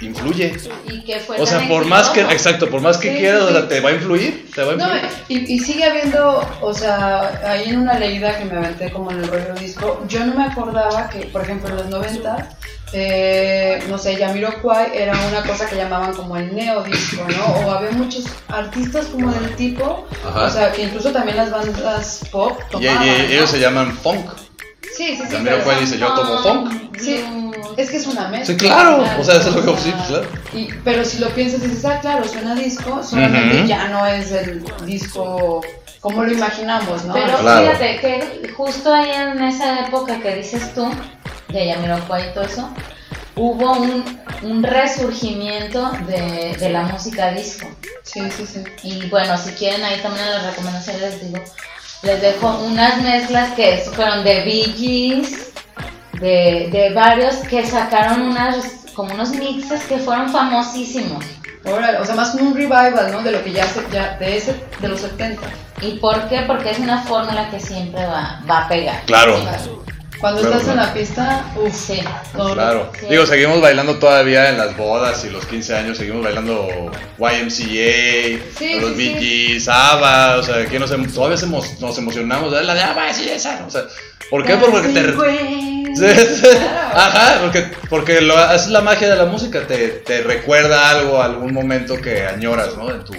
influye. 0.00 0.56
Y 0.86 1.02
que 1.04 1.18
fue 1.20 1.40
O 1.40 1.46
sea, 1.46 1.66
por 1.68 1.84
más 1.86 2.08
que, 2.10 2.20
exacto, 2.20 2.68
por 2.70 2.80
más 2.80 2.98
que 2.98 3.10
Sí, 3.12 3.18
quieras, 3.18 3.42
sí, 3.42 3.46
o 3.48 3.50
sea, 3.52 3.62
sí. 3.62 3.68
te 3.68 3.80
va 3.80 3.90
a 3.90 3.92
influir, 3.94 4.50
te 4.54 4.62
va 4.62 4.72
a 4.72 4.76
No, 4.76 4.88
y, 5.28 5.54
y 5.54 5.58
sigue 5.58 5.84
habiendo, 5.84 6.40
o 6.60 6.72
sea, 6.74 7.40
ahí 7.44 7.70
en 7.70 7.78
una 7.80 7.98
leída 7.98 8.38
que 8.38 8.44
me 8.44 8.56
aventé 8.56 8.90
como 8.92 9.10
en 9.10 9.18
el 9.18 9.28
rollo 9.28 9.54
disco, 9.54 10.02
yo 10.08 10.24
no 10.24 10.34
me 10.34 10.44
acordaba 10.44 11.08
que, 11.08 11.26
por 11.26 11.42
ejemplo, 11.42 11.70
en 11.70 11.76
los 11.76 11.86
90, 11.86 12.48
eh, 12.92 13.82
no 13.90 13.98
sé, 13.98 14.16
Yamiroquai 14.16 14.96
era 14.96 15.12
una 15.28 15.42
cosa 15.42 15.68
que 15.68 15.76
llamaban 15.76 16.14
como 16.14 16.36
el 16.36 16.54
neodisco, 16.54 17.26
¿no? 17.36 17.44
O 17.66 17.70
había 17.72 17.90
muchos 17.90 18.24
artistas 18.48 19.06
como 19.06 19.30
del 19.32 19.54
tipo, 19.56 20.06
Ajá. 20.26 20.44
o 20.44 20.50
sea, 20.50 20.72
que 20.72 20.84
incluso 20.84 21.10
también 21.12 21.36
las 21.36 21.50
bandas 21.50 22.20
pop 22.30 22.58
Y, 22.58 22.62
y- 22.62 22.70
tomaban, 22.70 23.04
y 23.04 23.08
¿no? 23.10 23.14
ellos 23.24 23.50
se 23.50 23.60
llaman 23.60 23.96
funk. 23.96 24.30
Sí, 24.96 25.16
sí, 25.16 25.22
sí. 25.26 25.32
Yamiroquai 25.32 25.64
pero- 25.66 25.80
dice, 25.80 25.98
yo 25.98 26.12
tomo 26.14 26.38
funk. 26.42 26.98
Sí, 26.98 27.24
es 27.76 27.90
que 27.90 27.96
es 27.98 28.06
una 28.06 28.28
mezcla. 28.28 28.46
Sí, 28.46 28.56
claro, 28.56 29.04
o 29.18 29.24
sea, 29.24 29.36
eso 29.36 29.50
es 29.50 29.64
lo 29.64 29.74
que 29.74 29.80
sí, 29.80 29.92
claro. 30.08 30.26
Y, 30.52 30.68
pero 30.84 31.04
si 31.04 31.18
lo 31.18 31.28
piensas, 31.30 31.62
dices, 31.62 31.84
ah, 31.84 31.98
claro, 32.00 32.26
suena 32.26 32.54
disco, 32.54 33.02
solamente 33.04 33.58
Ujú. 33.58 33.66
ya 33.68 33.88
no 33.88 34.04
es 34.06 34.32
el 34.32 34.64
disco 34.84 35.60
como 36.00 36.22
lo 36.24 36.32
imaginamos, 36.32 37.04
¿no? 37.04 37.12
Pero 37.14 37.38
Claro. 37.38 37.66
fíjate 37.66 37.98
que 38.00 38.48
justo 38.56 38.92
ahí 38.94 39.10
en 39.10 39.42
esa 39.42 39.86
época 39.86 40.20
que 40.20 40.34
dices 40.36 40.72
tú, 40.74 40.88
de 41.48 41.66
Yamiroquai 41.66 42.30
y 42.30 42.34
todo 42.34 42.44
eso, 42.44 42.70
hubo 43.36 43.72
un, 43.72 44.04
un 44.42 44.62
resurgimiento 44.62 45.90
de, 46.06 46.56
de 46.58 46.70
la 46.70 46.82
música 46.82 47.30
disco. 47.32 47.68
Sí, 48.02 48.20
sí, 48.36 48.46
sí. 48.46 48.64
Y 48.82 49.08
bueno, 49.08 49.36
si 49.38 49.52
quieren 49.52 49.84
ahí 49.84 50.00
también 50.00 50.26
en 50.26 50.32
las 50.34 50.46
recomendaciones 50.46 51.00
les 51.02 51.20
digo, 51.32 51.42
les 52.02 52.20
dejo 52.20 52.58
unas 52.64 53.02
mezclas 53.02 53.52
que 53.52 53.76
fueron 53.94 54.24
de 54.24 54.42
Bee 54.44 54.74
Gees, 54.76 55.52
de, 56.20 56.68
de 56.70 56.90
varios 56.94 57.36
que 57.48 57.66
sacaron 57.66 58.22
unas 58.22 58.78
como 58.94 59.14
unos 59.14 59.30
mixes 59.30 59.84
que 59.84 59.98
fueron 59.98 60.28
famosísimos. 60.28 61.24
O 61.64 62.04
sea, 62.04 62.14
más 62.14 62.30
como 62.30 62.50
un 62.50 62.56
revival, 62.56 63.12
¿no? 63.12 63.22
De 63.22 63.30
lo 63.30 63.44
que 63.44 63.52
ya 63.52 63.64
se, 63.64 63.84
ya, 63.92 64.16
de 64.18 64.38
ese, 64.38 64.56
de 64.80 64.88
los 64.88 65.00
70. 65.00 65.40
¿Y 65.82 65.98
por 65.98 66.28
qué? 66.28 66.42
Porque 66.46 66.70
es 66.70 66.78
una 66.78 67.02
fórmula 67.02 67.48
que 67.50 67.60
siempre 67.60 68.04
va, 68.06 68.40
va 68.50 68.64
a 68.64 68.68
pegar. 68.68 69.02
Claro. 69.06 69.40
Claro. 69.40 69.87
Cuando 70.20 70.40
Claro, 70.40 70.56
estás 70.56 70.70
en 70.70 70.76
la 70.76 70.92
pista, 70.94 71.44
uff, 71.56 71.72
Sí. 71.74 72.00
Claro. 72.32 72.90
Sí. 72.98 73.06
Digo, 73.08 73.24
seguimos 73.26 73.60
bailando 73.60 73.98
todavía 73.98 74.48
en 74.50 74.58
las 74.58 74.76
bodas 74.76 75.24
y 75.24 75.30
los 75.30 75.46
15 75.46 75.76
años, 75.76 75.96
seguimos 75.96 76.24
bailando 76.24 76.90
YMCA, 77.18 78.40
Sí, 78.58 78.80
los 78.80 78.90
sí, 78.96 79.14
Bee 79.14 79.62
ABBA, 79.68 80.36
o 80.38 80.42
sea, 80.42 80.66
que 80.66 80.78
nos, 80.78 80.90
em- 80.90 81.10
todavía 81.12 81.36
se 81.36 81.46
emo- 81.46 81.78
nos 81.80 81.98
emocionamos, 81.98 82.52
la 82.52 82.74
de 82.74 82.82
ABBA, 82.82 83.12
sí, 83.14 83.28
esa, 83.28 83.64
o 83.66 83.70
sea, 83.70 83.82
¿por 84.30 84.44
qué? 84.44 84.56
Porque 84.56 84.88
te... 84.88 85.12
Sí, 85.94 86.36
sí. 86.36 86.42
Claro. 86.50 86.98
Ajá, 86.98 87.38
porque, 87.42 87.66
porque 87.88 88.20
lo, 88.20 88.52
es 88.52 88.66
la 88.68 88.80
magia 88.82 89.08
de 89.08 89.16
la 89.16 89.24
música, 89.24 89.66
te, 89.66 89.88
te 89.88 90.22
recuerda 90.22 90.90
algo, 90.90 91.22
algún 91.22 91.52
momento 91.52 91.96
que 92.00 92.24
añoras, 92.26 92.76
¿no? 92.76 92.90
En 92.90 93.04
tu, 93.04 93.14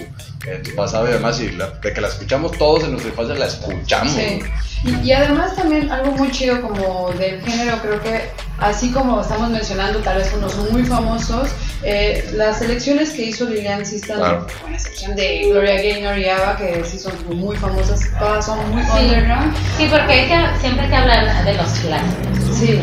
en 0.46 0.62
tu 0.62 0.74
pasado 0.74 1.08
y 1.08 1.12
demás, 1.12 1.40
y 1.40 1.50
la- 1.52 1.68
de 1.68 1.92
que 1.92 2.00
la 2.00 2.08
escuchamos 2.08 2.52
todos 2.58 2.84
en 2.84 2.92
nuestra 2.92 3.10
infancia, 3.10 3.34
la 3.36 3.46
escuchamos. 3.46 4.12
Sí. 4.12 4.40
Y, 4.84 5.08
y 5.08 5.12
además 5.12 5.54
también 5.56 5.90
algo 5.92 6.12
muy 6.12 6.30
chido 6.30 6.60
como 6.62 7.10
del 7.18 7.42
género, 7.42 7.76
creo 7.82 8.02
que 8.02 8.30
así 8.58 8.90
como 8.90 9.20
estamos 9.20 9.50
mencionando 9.50 9.98
tal 9.98 10.16
vez 10.16 10.32
unos 10.34 10.56
muy 10.70 10.82
famosos, 10.84 11.50
eh, 11.82 12.30
las 12.34 12.58
selecciones 12.60 13.10
que 13.10 13.24
hizo 13.24 13.44
Lilian 13.44 13.84
sí 13.84 13.96
están, 13.96 14.16
Claro. 14.18 14.46
con 14.62 14.70
la 14.70 14.76
excepción 14.78 15.14
de 15.16 15.48
Gloria 15.50 15.74
Gaynor 15.74 16.18
y 16.18 16.28
Ava, 16.30 16.56
que 16.56 16.82
sí 16.84 16.98
son 16.98 17.12
muy 17.38 17.56
famosas, 17.58 18.00
todas 18.18 18.46
son 18.46 18.58
muy 18.70 18.82
Sí. 18.82 18.88
underground. 19.02 19.54
Sí, 19.76 19.86
porque 19.90 20.12
hay 20.12 20.28
que, 20.28 20.60
siempre 20.60 20.84
hay 20.84 20.88
que 20.90 20.96
hablar 20.96 21.44
de 21.44 21.54
los 21.54 21.70
clásicos. 21.70 22.56
Sí, 22.58 22.80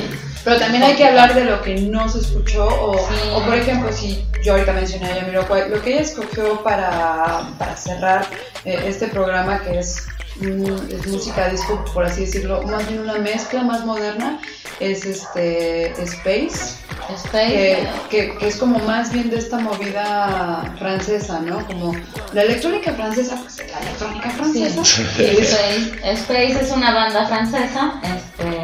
pero 0.48 0.60
también 0.62 0.82
hay 0.82 0.96
que 0.96 1.04
hablar 1.04 1.36
de 1.36 1.44
lo 1.44 1.62
que 1.62 1.76
no 1.76 2.08
se 2.08 2.20
escuchó 2.20 2.66
o, 2.68 2.98
Sí. 2.98 3.16
o 3.34 3.44
por 3.44 3.54
ejemplo, 3.54 3.92
si 3.92 4.26
yo 4.42 4.54
ahorita 4.54 4.72
mencioné 4.72 5.08
a 5.12 5.16
Yamiroquai, 5.18 5.70
lo 5.70 5.82
que 5.82 5.92
ella 5.92 6.04
escogió 6.04 6.64
para, 6.64 7.50
para 7.58 7.76
cerrar 7.76 8.26
eh, 8.64 8.82
este 8.86 9.08
programa 9.10 9.62
que 9.62 9.80
es, 9.80 10.08
mm, 10.38 10.90
es 10.90 11.06
música 11.08 11.50
disco, 11.50 11.84
por 11.94 12.06
así 12.06 12.22
decirlo, 12.22 12.62
más 12.64 12.88
bien 12.88 13.02
una 13.02 13.16
mezcla 13.16 13.62
más 13.64 13.84
moderna, 13.84 14.40
es 14.80 15.04
este 15.06 15.92
Space, 16.04 16.78
Space, 17.26 17.30
que, 17.32 17.88
que, 18.10 18.38
que 18.38 18.48
es 18.48 18.56
como 18.56 18.80
más 18.80 19.12
bien 19.12 19.30
de 19.30 19.40
esta 19.40 19.60
movida 19.60 20.74
francesa, 20.80 21.42
¿no? 21.42 21.66
Como 21.68 21.94
la 22.32 22.44
electrónica 22.44 22.94
francesa, 22.94 23.38
pues 23.42 23.58
la 23.70 23.80
electrónica 23.82 24.30
francesa. 24.30 24.86
Sí, 24.86 25.24
Space, 25.42 25.92
Space 26.04 26.58
es 26.62 26.72
una 26.72 26.94
banda 26.94 27.28
francesa. 27.28 28.00
Este, 28.04 28.57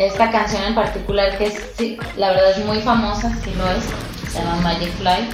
esta 0.00 0.30
canción 0.30 0.62
en 0.64 0.74
particular, 0.74 1.36
que 1.36 1.98
la 2.16 2.30
verdad 2.30 2.58
es 2.58 2.64
muy 2.64 2.80
famosa, 2.80 3.30
sí 3.44 3.52
lo 3.54 3.70
es, 3.70 3.84
se 4.32 4.38
llama 4.38 4.56
Magic 4.62 4.90
Fly, 4.94 5.28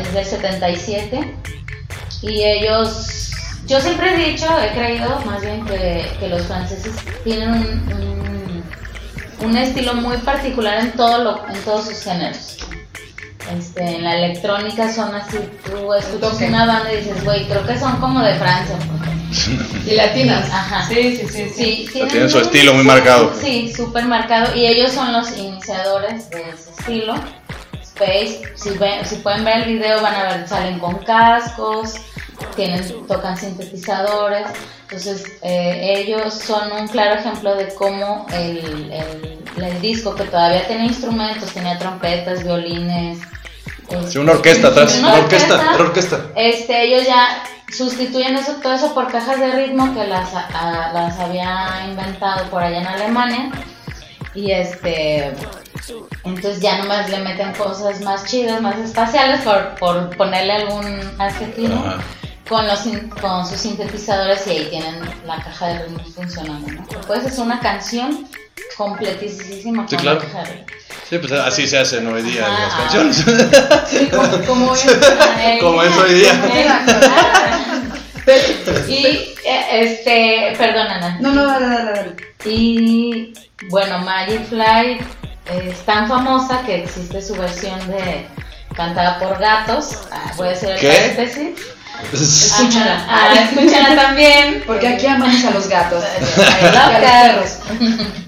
es 0.00 0.12
del 0.12 0.24
77. 0.24 1.34
Y 2.22 2.42
ellos, 2.42 3.30
yo 3.66 3.80
siempre 3.80 4.12
he 4.12 4.30
dicho, 4.30 4.46
he 4.58 4.72
creído 4.72 5.20
más 5.20 5.40
bien 5.40 5.64
que, 5.66 6.04
que 6.18 6.28
los 6.28 6.42
franceses 6.42 6.92
tienen 7.22 7.50
un, 7.50 8.62
un, 9.40 9.46
un 9.46 9.56
estilo 9.56 9.94
muy 9.94 10.16
particular 10.18 10.80
en, 10.80 10.92
todo 10.92 11.22
lo, 11.22 11.48
en 11.48 11.60
todos 11.62 11.86
sus 11.86 12.02
géneros. 12.02 12.58
Este, 13.58 13.82
en 13.96 14.04
la 14.04 14.16
electrónica 14.16 14.92
son 14.92 15.14
así, 15.14 15.38
tú 15.64 15.92
escuchas 15.94 16.40
una 16.40 16.64
banda 16.66 16.92
y 16.92 16.96
dices, 16.98 17.24
güey, 17.24 17.46
creo 17.48 17.66
que 17.66 17.78
son 17.78 17.96
como 18.00 18.20
de 18.22 18.34
Francia. 18.36 18.76
por 18.76 18.96
ejemplo". 19.08 19.92
y 19.92 19.94
latinas. 19.96 20.48
Ajá. 20.50 20.86
Sí, 20.88 21.16
sí, 21.16 21.26
sí. 21.28 21.48
sí. 21.54 21.88
Sí, 21.92 22.02
tienen 22.08 22.30
su 22.30 22.38
estilo 22.38 22.74
muy 22.74 22.84
marcado. 22.84 23.32
Sí, 23.40 23.72
súper 23.74 24.04
marcado. 24.04 24.54
Y 24.54 24.66
ellos 24.66 24.92
son 24.92 25.12
los 25.12 25.36
iniciadores 25.36 26.30
de 26.30 26.40
ese 26.50 26.70
estilo. 26.78 27.14
Space, 27.82 28.42
si, 28.56 28.70
ven- 28.78 29.04
si 29.06 29.16
pueden 29.16 29.44
ver 29.44 29.58
el 29.68 29.74
video 29.78 30.00
van 30.00 30.14
a 30.14 30.22
ver, 30.24 30.48
salen 30.48 30.78
con 30.78 30.96
cascos, 30.98 31.94
tienen, 32.56 32.82
tocan 33.06 33.36
sintetizadores. 33.36 34.46
Entonces 34.92 35.24
eh, 35.40 35.94
ellos 36.04 36.34
son 36.34 36.70
un 36.70 36.86
claro 36.86 37.18
ejemplo 37.18 37.54
de 37.54 37.72
cómo 37.74 38.26
el, 38.34 38.92
el- 38.92 39.38
el 39.64 39.80
disco 39.80 40.14
que 40.14 40.24
todavía 40.24 40.66
tenía 40.68 40.86
instrumentos, 40.86 41.50
tenía 41.52 41.78
trompetas, 41.78 42.42
violines. 42.44 43.18
Sí, 44.08 44.18
una 44.18 44.32
orquesta 44.32 44.68
atrás, 44.68 44.96
Una 44.98 45.14
orquesta, 45.14 45.54
una 45.60 45.76
orquesta. 45.76 46.20
este, 46.36 46.84
ellos 46.84 47.06
ya 47.06 47.42
sustituyen 47.70 48.36
eso, 48.36 48.52
todo 48.62 48.74
eso 48.74 48.92
por 48.94 49.10
cajas 49.10 49.38
de 49.40 49.50
ritmo 49.52 49.94
que 49.94 50.06
las, 50.06 50.28
a- 50.34 50.90
las 50.92 51.18
había 51.18 51.86
inventado 51.88 52.48
por 52.50 52.62
allá 52.62 52.78
en 52.80 52.86
Alemania. 52.86 53.50
Y 54.34 54.50
este, 54.50 55.32
entonces 56.24 56.60
ya 56.60 56.78
nomás 56.78 57.08
le 57.10 57.18
meten 57.18 57.52
cosas 57.54 58.00
más 58.02 58.24
chidas, 58.26 58.60
más 58.60 58.76
espaciales, 58.78 59.40
por, 59.42 59.74
por 59.76 60.16
ponerle 60.16 60.52
algún 60.52 61.00
adjetivo, 61.18 61.74
Ajá. 61.74 61.98
Con, 62.48 62.66
los, 62.66 62.80
con 63.20 63.46
sus 63.46 63.58
sintetizadores 63.60 64.46
y 64.46 64.50
ahí 64.50 64.66
tienen 64.70 65.00
la 65.26 65.36
caja 65.36 65.68
de 65.68 65.82
ritmo 65.84 66.04
funcionando. 66.14 66.70
¿no? 66.72 67.00
Puedes 67.06 67.26
hacer 67.26 67.40
una 67.44 67.60
canción 67.60 68.26
completísima 68.76 69.86
Sí, 69.88 69.96
con 69.96 70.02
claro. 70.04 70.20
la 70.20 70.24
caja 70.26 70.38
de 70.44 70.52
ritmo. 70.54 70.66
Sí, 71.08 71.18
pues 71.18 71.32
así 71.32 71.66
se 71.66 71.78
hacen 71.78 72.06
hoy 72.06 72.22
día 72.22 72.46
Ajá. 72.46 72.60
las 72.62 72.74
canciones. 72.74 73.16
Sí, 73.88 74.06
como, 74.08 74.46
como 74.46 74.74
es. 74.74 74.86
Ay, 75.36 75.58
Como 75.60 75.82
es 75.82 75.96
hoy 75.96 76.14
día. 76.14 76.32
Y 78.86 79.34
eh, 79.44 79.66
este, 79.72 80.54
perdón 80.56 80.86
Ana. 80.86 81.18
No, 81.20 81.32
no, 81.32 81.44
dale, 81.44 81.66
dale, 81.66 81.90
dale. 81.92 82.16
Y 82.44 83.32
bueno, 83.68 83.98
Magic 83.98 84.44
Fly 84.48 84.98
es 85.52 85.80
tan 85.84 86.06
famosa 86.08 86.62
que 86.64 86.84
existe 86.84 87.20
su 87.20 87.34
versión 87.34 87.78
de 87.88 88.26
cantada 88.76 89.18
por 89.18 89.38
gatos. 89.40 89.98
Ah, 90.12 90.30
voy 90.36 90.48
a 90.48 90.52
hacer 90.52 90.70
el 90.76 90.80
¿Qué? 90.80 90.88
paréntesis. 90.88 91.58
Escúchala. 92.12 93.06
Ah, 93.08 93.34
escúchala 93.34 93.94
también. 93.94 94.62
Porque 94.66 94.88
aquí 94.88 95.06
amamos 95.06 95.44
a 95.44 95.50
los 95.50 95.68
gatos. 95.68 96.04
A 96.04 96.20
los 96.20 97.00
perros. 97.00 97.50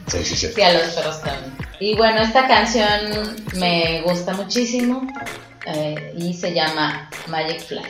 Sí, 0.06 0.24
sí, 0.24 0.36
sí. 0.36 0.52
Sí, 0.54 0.62
a 0.62 0.72
los 0.72 0.82
perros 0.94 1.20
también. 1.22 1.54
Y 1.80 1.94
bueno, 1.96 2.20
esta 2.22 2.46
canción 2.46 3.36
me 3.54 4.02
gusta 4.02 4.32
muchísimo 4.34 5.06
eh, 5.66 6.14
y 6.16 6.32
se 6.34 6.54
llama 6.54 7.10
Magic 7.26 7.60
Fly. 7.60 7.82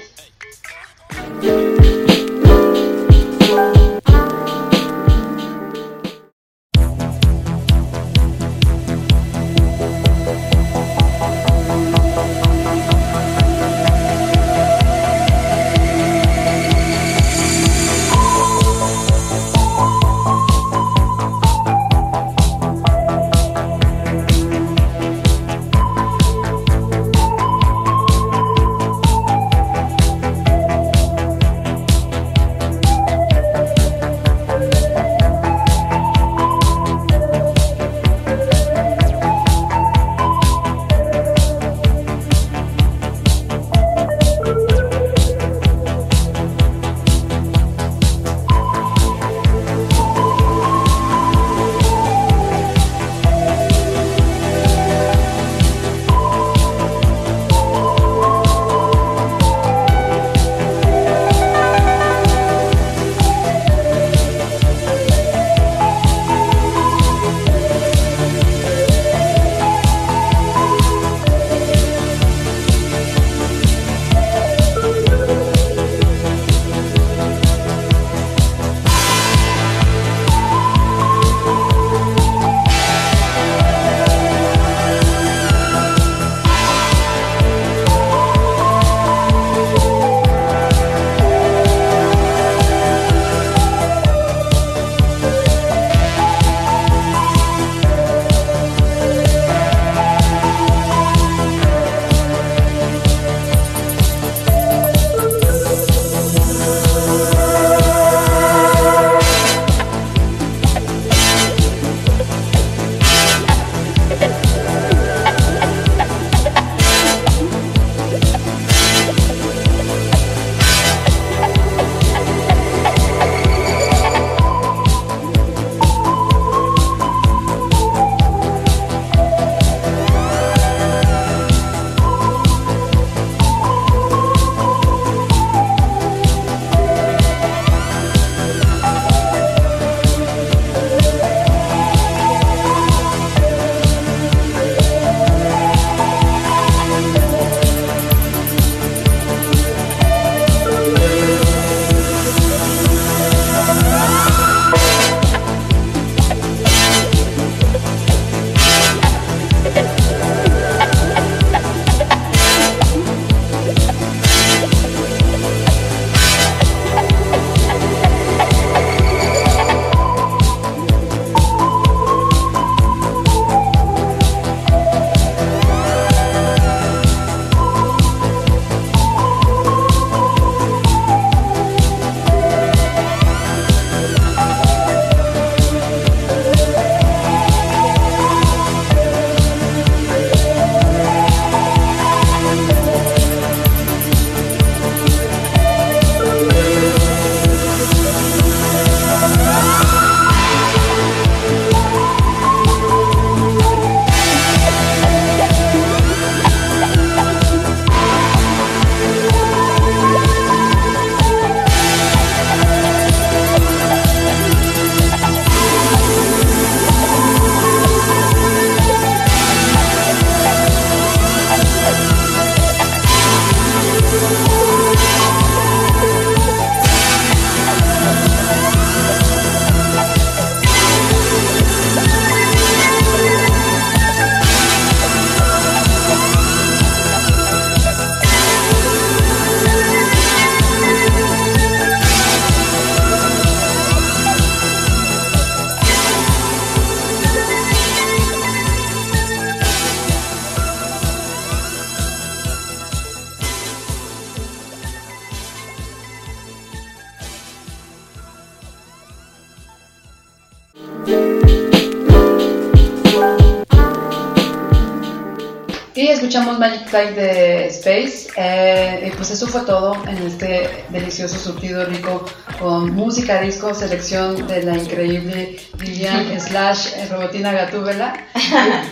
De 266.94 267.66
Space. 267.66 268.28
Eh, 268.36 269.08
y 269.08 269.16
pues 269.16 269.30
eso 269.30 269.48
fue 269.48 269.62
todo 269.62 269.96
en 270.06 270.18
este 270.18 270.84
delicioso 270.90 271.38
surtido 271.38 271.84
rico 271.84 272.24
con 272.60 272.94
música, 272.94 273.40
disco, 273.40 273.74
selección 273.74 274.46
de 274.46 274.62
la 274.62 274.76
increíble 274.76 275.56
Lilian 275.80 276.40
slash 276.40 276.92
eh, 276.96 277.08
Robotina 277.10 277.52
Gatúbela. 277.52 278.14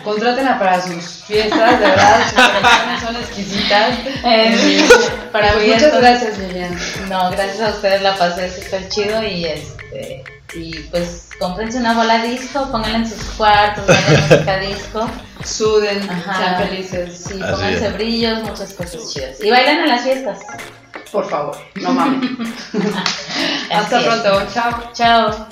Contrátenla 0.03 0.59
para 0.59 0.83
sus 0.83 1.23
fiestas, 1.25 1.79
de 1.79 1.87
verdad, 1.87 2.21
exquisitas. 3.21 3.99
Eh, 4.25 4.89
para 5.33 5.53
Pues 5.53 5.65
mí 5.65 5.71
muchas 5.73 5.83
esto- 5.89 5.99
gracias, 6.01 6.39
Lilian. 6.39 6.79
No, 7.09 7.31
gracias 7.31 7.61
a 7.61 7.71
ustedes 7.71 8.03
la 8.03 8.17
pasé 8.17 8.51
súper 8.51 8.89
chido 8.89 9.23
y 9.25 9.45
este 9.47 10.25
y 10.55 10.75
pues 10.91 11.31
cómprense 11.39 11.79
una 11.79 11.95
bola 11.95 12.23
disco, 12.23 12.71
pónganla 12.71 12.99
en 12.99 13.09
sus 13.09 13.23
cuartos, 13.39 13.85
música 13.87 14.59
disco, 14.59 15.11
Suden, 15.45 16.09
Ajá. 16.11 16.37
sean 16.39 16.69
felices. 16.69 17.25
sí, 17.27 17.41
Así 17.43 17.53
pónganse 17.53 17.87
es. 17.87 17.95
brillos, 17.95 18.43
muchas 18.43 18.73
cosas 18.75 19.13
chidas. 19.13 19.41
Y 19.43 19.51
bailen 19.51 19.79
en 19.81 19.89
las 19.89 20.03
fiestas. 20.03 20.41
Por 21.11 21.29
favor, 21.29 21.57
no 21.77 21.93
mames. 21.93 22.31
Hasta 23.71 23.99
es. 24.01 24.05
pronto, 24.07 24.43
chao. 24.53 24.91
Chao. 24.93 25.49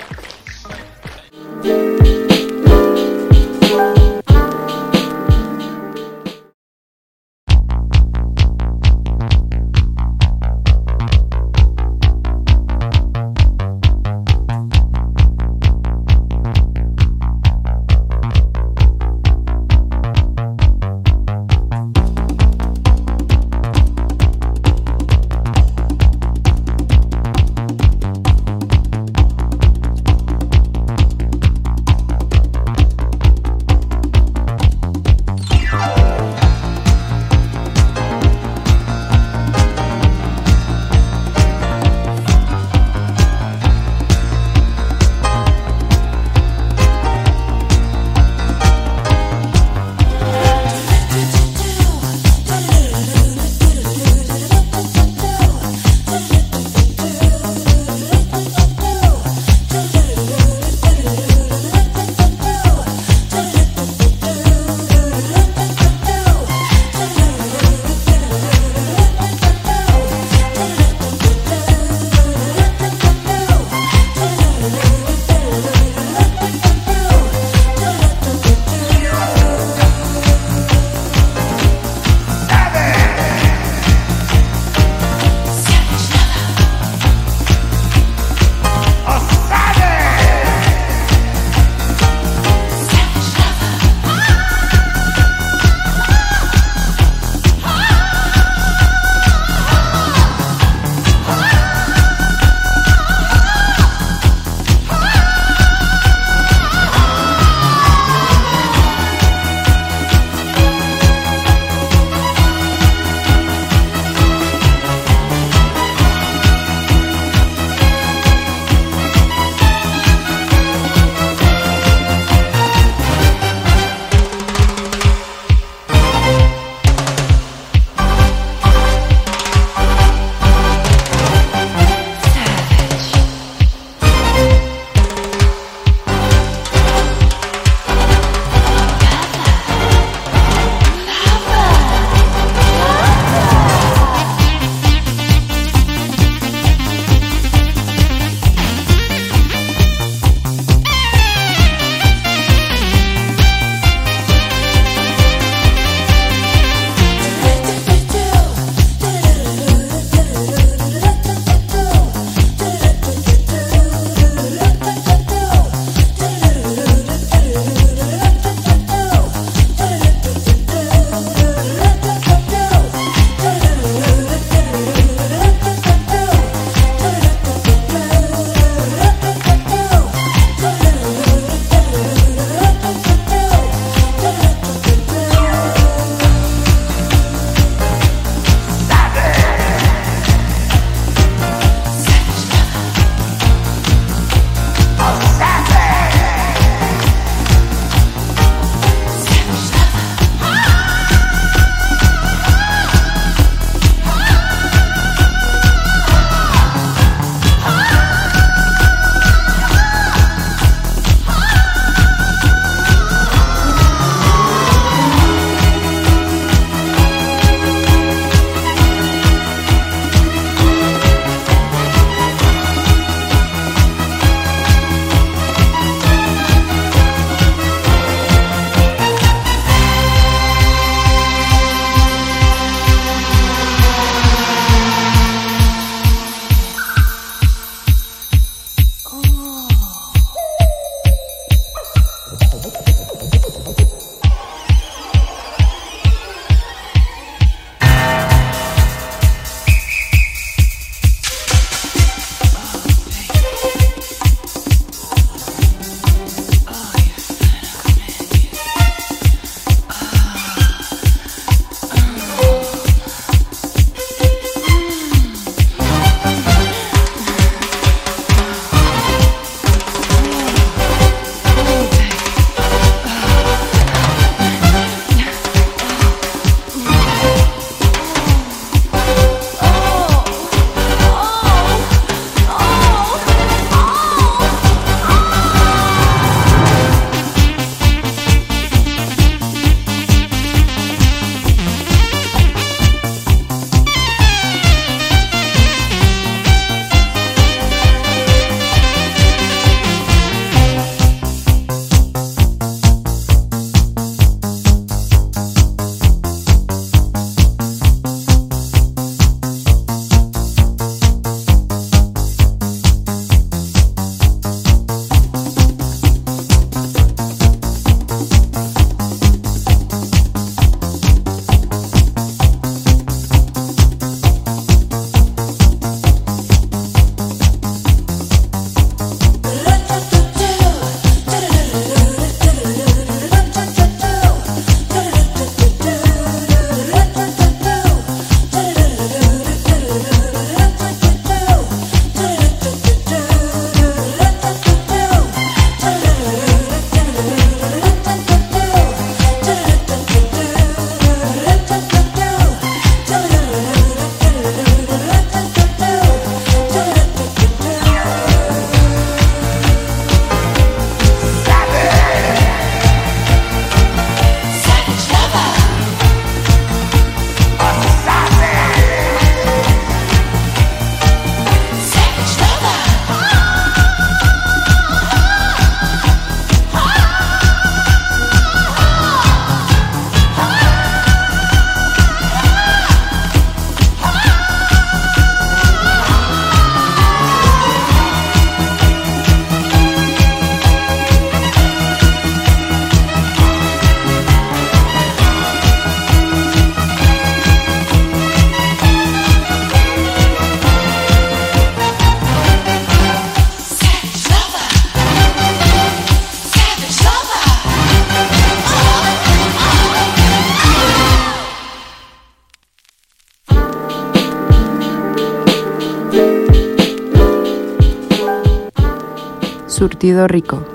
Rico. 420.01 420.70